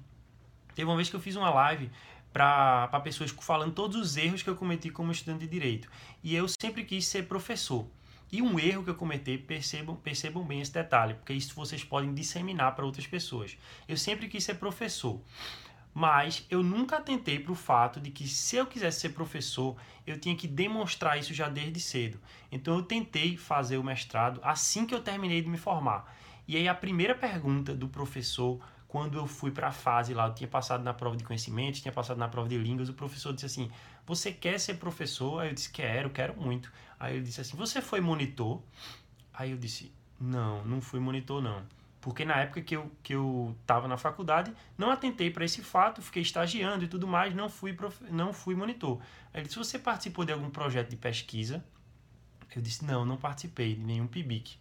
[0.74, 1.91] Teve uma vez que eu fiz uma live
[2.39, 5.91] para pessoas falando todos os erros que eu cometi como estudante de direito.
[6.22, 7.84] E eu sempre quis ser professor.
[8.30, 12.14] E um erro que eu cometi, percebam, percebam bem esse detalhe, porque isso vocês podem
[12.14, 13.57] disseminar para outras pessoas.
[13.89, 15.20] Eu sempre quis ser professor,
[15.93, 19.76] mas eu nunca tentei para o fato de que se eu quisesse ser professor,
[20.07, 22.20] eu tinha que demonstrar isso já desde cedo.
[22.53, 26.14] Então eu tentei fazer o mestrado assim que eu terminei de me formar.
[26.47, 30.34] E aí a primeira pergunta do professor quando eu fui para a fase lá, eu
[30.34, 33.45] tinha passado na prova de conhecimentos, tinha passado na prova de línguas, o professor disse
[33.45, 33.70] assim:
[34.07, 35.41] Você quer ser professor?
[35.41, 36.72] Aí eu disse: Quero, quero muito.
[36.99, 38.62] Aí ele disse assim: Você foi monitor?
[39.34, 41.62] Aí eu disse: Não, não fui monitor, não.
[42.01, 46.01] Porque na época que eu, que eu tava na faculdade, não atentei para esse fato,
[46.01, 48.03] fiquei estagiando e tudo mais, não fui, prof...
[48.11, 49.03] não fui monitor.
[49.34, 51.62] Aí ele disse: Você participou de algum projeto de pesquisa?
[52.57, 54.57] Eu disse: Não, não participei de nenhum PIBIC.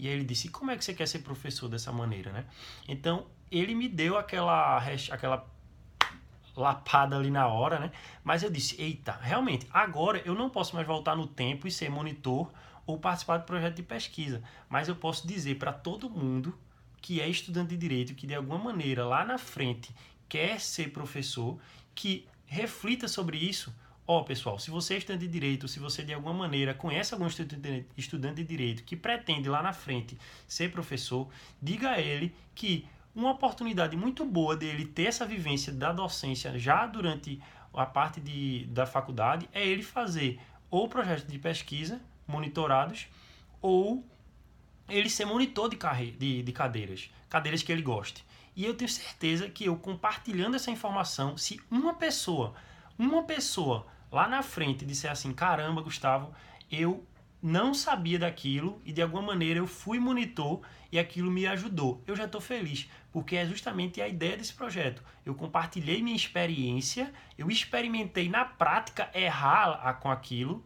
[0.00, 2.44] E aí ele disse: Como é que você quer ser professor dessa maneira, né?
[2.88, 4.78] Então, ele me deu aquela,
[5.10, 5.46] aquela
[6.56, 7.92] lapada ali na hora, né?
[8.22, 11.88] Mas eu disse: Eita, realmente, agora eu não posso mais voltar no tempo e ser
[11.88, 12.50] monitor
[12.86, 14.42] ou participar de projeto de pesquisa.
[14.68, 16.58] Mas eu posso dizer para todo mundo
[17.00, 19.94] que é estudante de direito, que de alguma maneira lá na frente
[20.28, 21.58] quer ser professor,
[21.94, 23.74] que reflita sobre isso.
[24.06, 27.12] Ó, oh, pessoal, se você é estudante de direito, se você de alguma maneira conhece
[27.12, 31.28] algum estudante de direito que pretende lá na frente ser professor,
[31.60, 36.86] diga a ele que uma oportunidade muito boa dele ter essa vivência da docência já
[36.86, 37.40] durante
[37.72, 40.40] a parte de, da faculdade é ele fazer
[40.70, 43.06] ou projetos de pesquisa monitorados
[43.60, 44.04] ou
[44.88, 46.12] ele ser monitor de, carre...
[46.12, 48.24] de, de cadeiras, cadeiras que ele goste.
[48.56, 52.54] E eu tenho certeza que eu compartilhando essa informação, se uma pessoa,
[52.98, 56.34] uma pessoa lá na frente disser assim, caramba, Gustavo,
[56.70, 57.06] eu
[57.42, 60.60] não sabia daquilo e de alguma maneira eu fui monitor
[60.90, 62.02] e aquilo me ajudou.
[62.06, 65.02] Eu já estou feliz, porque é justamente a ideia desse projeto.
[65.24, 70.64] Eu compartilhei minha experiência, eu experimentei na prática errar com aquilo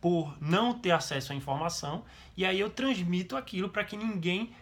[0.00, 2.04] por não ter acesso à informação
[2.36, 4.52] e aí eu transmito aquilo para que ninguém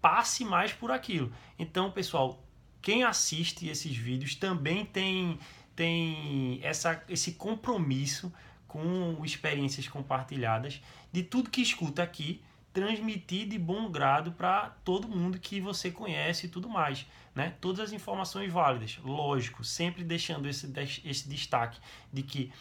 [0.00, 1.32] passe mais por aquilo.
[1.58, 2.42] Então, pessoal,
[2.80, 5.38] quem assiste esses vídeos também tem
[5.76, 8.32] tem essa, esse compromisso
[8.66, 10.80] com experiências compartilhadas
[11.12, 12.42] de tudo que escuta aqui
[12.76, 17.54] transmitir de bom grado para todo mundo que você conhece e tudo mais, né?
[17.58, 20.70] Todas as informações válidas, lógico, sempre deixando esse,
[21.02, 21.80] esse destaque
[22.12, 22.52] de que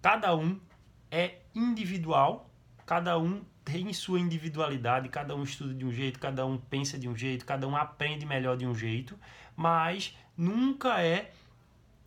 [0.00, 0.60] cada um
[1.10, 2.48] é individual,
[2.86, 7.08] cada um tem sua individualidade, cada um estuda de um jeito, cada um pensa de
[7.08, 9.18] um jeito, cada um aprende melhor de um jeito,
[9.56, 11.32] mas nunca é,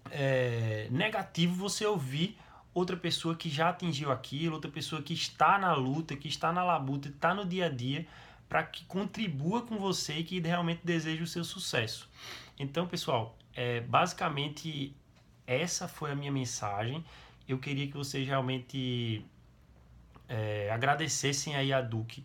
[0.10, 2.38] é negativo você ouvir
[2.74, 6.64] outra pessoa que já atingiu aquilo, outra pessoa que está na luta, que está na
[6.64, 8.06] labuta, está no dia a dia,
[8.48, 12.10] para que contribua com você e que realmente deseje o seu sucesso.
[12.60, 14.96] Então, pessoal, é, basicamente
[15.46, 17.04] essa foi a minha mensagem.
[17.48, 19.26] Eu queria que vocês realmente
[20.28, 22.24] é, agradecessem aí a Duque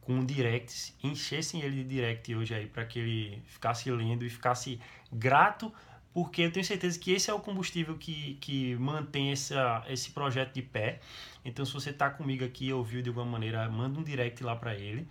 [0.00, 4.80] com directs, enchessem ele de direct hoje aí para que ele ficasse lendo e ficasse
[5.12, 5.72] grato
[6.12, 10.54] porque eu tenho certeza que esse é o combustível que, que mantém essa, esse projeto
[10.54, 11.00] de pé.
[11.44, 14.56] Então, se você está comigo aqui e ouviu de alguma maneira, manda um direct lá
[14.56, 15.06] para ele.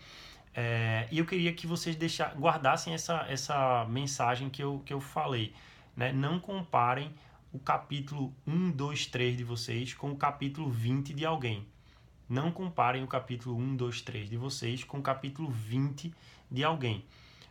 [0.54, 5.00] É, e eu queria que vocês deixar, guardassem essa, essa mensagem que eu, que eu
[5.00, 5.54] falei.
[5.96, 6.12] Né?
[6.12, 7.14] Não comparem
[7.54, 11.66] o capítulo 1, 2, 3 de vocês com o capítulo 20 de alguém.
[12.28, 16.14] Não comparem o capítulo 1, 2, 3 de vocês com o capítulo 20
[16.52, 17.06] de alguém.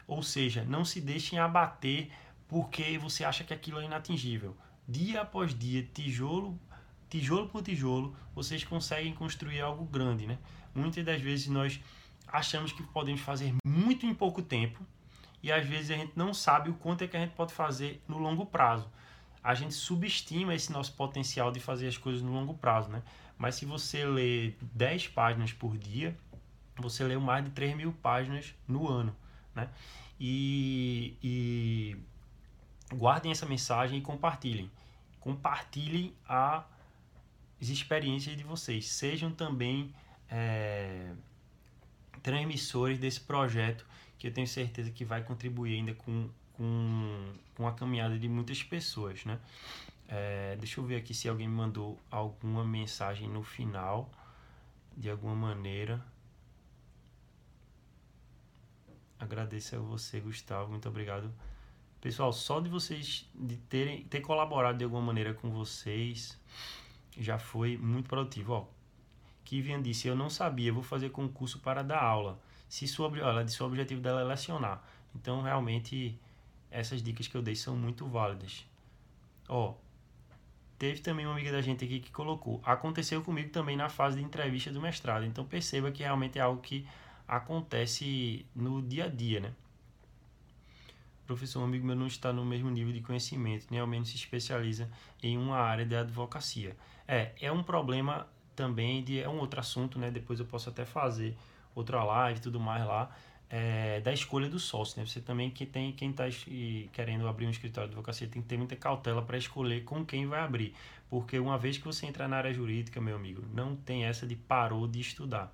[0.07, 2.11] Ou seja, não se deixem abater
[2.49, 4.57] porque você acha que aquilo é inatingível.
[4.89, 6.59] Dia após dia, tijolo,
[7.09, 10.39] tijolo por tijolo, vocês conseguem construir algo grande, né?
[10.75, 11.81] Muitas das vezes nós
[12.27, 14.85] achamos que podemos fazer muito em pouco tempo
[15.43, 18.03] e às vezes a gente não sabe o quanto é que a gente pode fazer
[18.09, 18.91] no longo prazo.
[19.43, 23.03] A gente subestima esse nosso potencial de fazer as coisas no longo prazo, né?
[23.39, 26.19] Mas se você lê 10 páginas por dia,
[26.77, 29.15] você lê mais de 3 mil páginas no ano,
[29.55, 29.69] né?
[30.19, 31.97] E, e
[32.95, 34.71] guardem essa mensagem e compartilhem.
[35.21, 36.65] Compartilhem as
[37.61, 38.87] experiências de vocês.
[38.89, 39.93] Sejam também
[40.31, 41.13] é,
[42.23, 43.87] transmissores desse projeto
[44.19, 48.63] que eu tenho certeza que vai contribuir ainda com, com, com a caminhada de muitas
[48.63, 49.39] pessoas, né?
[50.09, 54.09] É, deixa eu ver aqui se alguém me mandou alguma mensagem no final,
[54.97, 56.01] de alguma maneira.
[59.19, 60.71] Agradeço a você, Gustavo.
[60.71, 61.33] Muito obrigado
[62.01, 66.39] Pessoal, só de vocês de terem ter colaborado de alguma maneira com vocês
[67.19, 68.53] já foi muito produtivo.
[68.53, 68.67] Ó,
[69.45, 72.39] Kivian disse: Eu não sabia, vou fazer concurso para dar aula.
[72.69, 74.83] Se sua, ela disse: o objetivo dela é lecionar.
[75.15, 76.19] Então, realmente,
[76.71, 78.67] essas dicas que eu dei são muito válidas.
[79.49, 79.75] Ó,
[80.79, 84.23] teve também uma amiga da gente aqui que colocou: Aconteceu comigo também na fase de
[84.23, 85.25] entrevista do mestrado.
[85.25, 86.87] Então, perceba que realmente é algo que
[87.27, 89.53] acontece no dia a dia, né?
[91.27, 94.17] Professor, um amigo meu não está no mesmo nível de conhecimento, nem ao menos se
[94.17, 94.89] especializa
[95.23, 96.77] em uma área de advocacia.
[97.07, 100.11] É, é um problema também de é um outro assunto, né?
[100.11, 101.37] Depois eu posso até fazer
[101.75, 103.15] outra live e tudo mais lá,
[103.49, 105.07] é, da escolha do sócio, né?
[105.07, 106.25] Você também que tem quem está
[106.93, 110.27] querendo abrir um escritório de advocacia tem que ter muita cautela para escolher com quem
[110.27, 110.75] vai abrir,
[111.09, 114.35] porque uma vez que você entrar na área jurídica, meu amigo, não tem essa de
[114.35, 115.53] parou de estudar.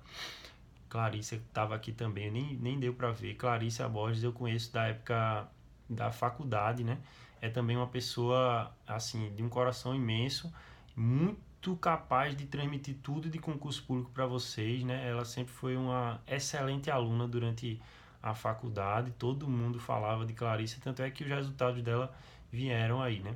[0.89, 3.33] Clarice estava aqui também, nem, nem deu para ver.
[3.33, 5.47] Clarice Borges eu conheço da época
[5.89, 6.97] da faculdade, né?
[7.41, 10.53] É também uma pessoa assim de um coração imenso,
[10.95, 15.07] muito capaz de transmitir tudo de concurso público para vocês, né?
[15.09, 17.81] Ela sempre foi uma excelente aluna durante
[18.21, 22.13] a faculdade, todo mundo falava de Clarice, tanto é que os resultados dela
[22.51, 23.35] vieram aí, né?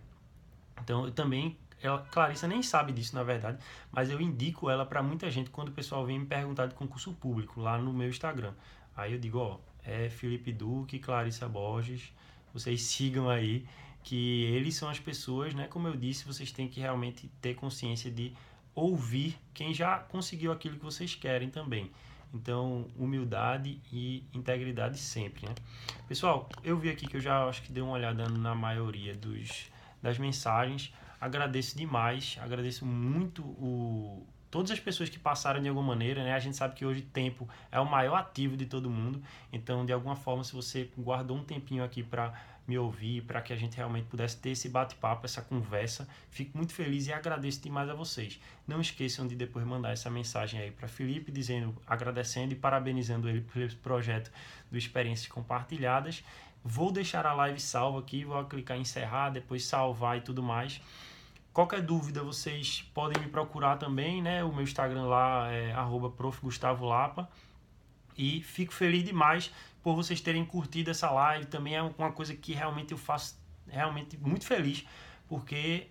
[0.81, 3.59] Então, eu também ela, Clarissa nem sabe disso na verdade,
[3.91, 7.13] mas eu indico ela para muita gente quando o pessoal vem me perguntar de concurso
[7.13, 8.53] público lá no meu Instagram.
[8.95, 12.11] Aí eu digo, ó, é Felipe Duque, Clarissa Borges,
[12.60, 13.66] vocês sigam aí
[14.03, 15.68] que eles são as pessoas, né?
[15.68, 18.34] Como eu disse, vocês têm que realmente ter consciência de
[18.74, 21.91] ouvir quem já conseguiu aquilo que vocês querem também.
[22.34, 25.55] Então, humildade e integridade sempre, né?
[26.08, 29.66] Pessoal, eu vi aqui que eu já acho que dei uma olhada na maioria dos,
[30.01, 30.93] das mensagens.
[31.20, 36.33] Agradeço demais, agradeço muito o, todas as pessoas que passaram de alguma maneira, né?
[36.33, 39.21] A gente sabe que hoje tempo é o maior ativo de todo mundo.
[39.51, 42.33] Então, de alguma forma, se você guardou um tempinho aqui para
[42.67, 46.07] me ouvir, para que a gente realmente pudesse ter esse bate-papo, essa conversa.
[46.29, 48.41] Fico muito feliz e agradeço demais a vocês.
[48.67, 53.41] Não esqueçam de depois mandar essa mensagem aí para Felipe, dizendo, agradecendo e parabenizando ele
[53.41, 54.29] pelo projeto
[54.69, 56.23] do Experiências Compartilhadas.
[56.61, 60.81] Vou deixar a live salva aqui, vou clicar em encerrar, depois salvar e tudo mais.
[61.58, 64.43] Qualquer dúvida, vocês podem me procurar também, né?
[64.43, 66.14] O meu Instagram lá é arroba
[68.16, 69.51] E fico feliz demais
[69.82, 71.47] por vocês terem curtido essa live.
[71.47, 74.86] Também é uma coisa que realmente eu faço realmente muito feliz,
[75.28, 75.88] porque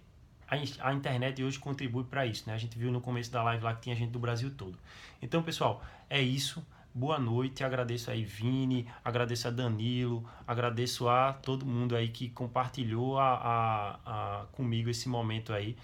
[0.46, 0.54] a,
[0.88, 2.54] a internet hoje contribui para isso, né?
[2.54, 4.78] A gente viu no começo da live lá que tinha gente do Brasil todo.
[5.20, 6.64] Então, pessoal, é isso.
[6.98, 13.18] Boa noite, agradeço aí Vini, agradeço a Danilo, agradeço a todo mundo aí que compartilhou
[13.18, 15.76] a, a, a comigo esse momento aí.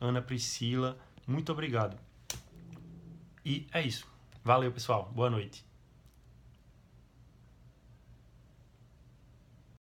[0.00, 0.96] Ana Priscila,
[1.26, 1.98] muito obrigado.
[3.44, 4.10] E é isso.
[4.42, 5.12] Valeu, pessoal.
[5.14, 5.73] Boa noite.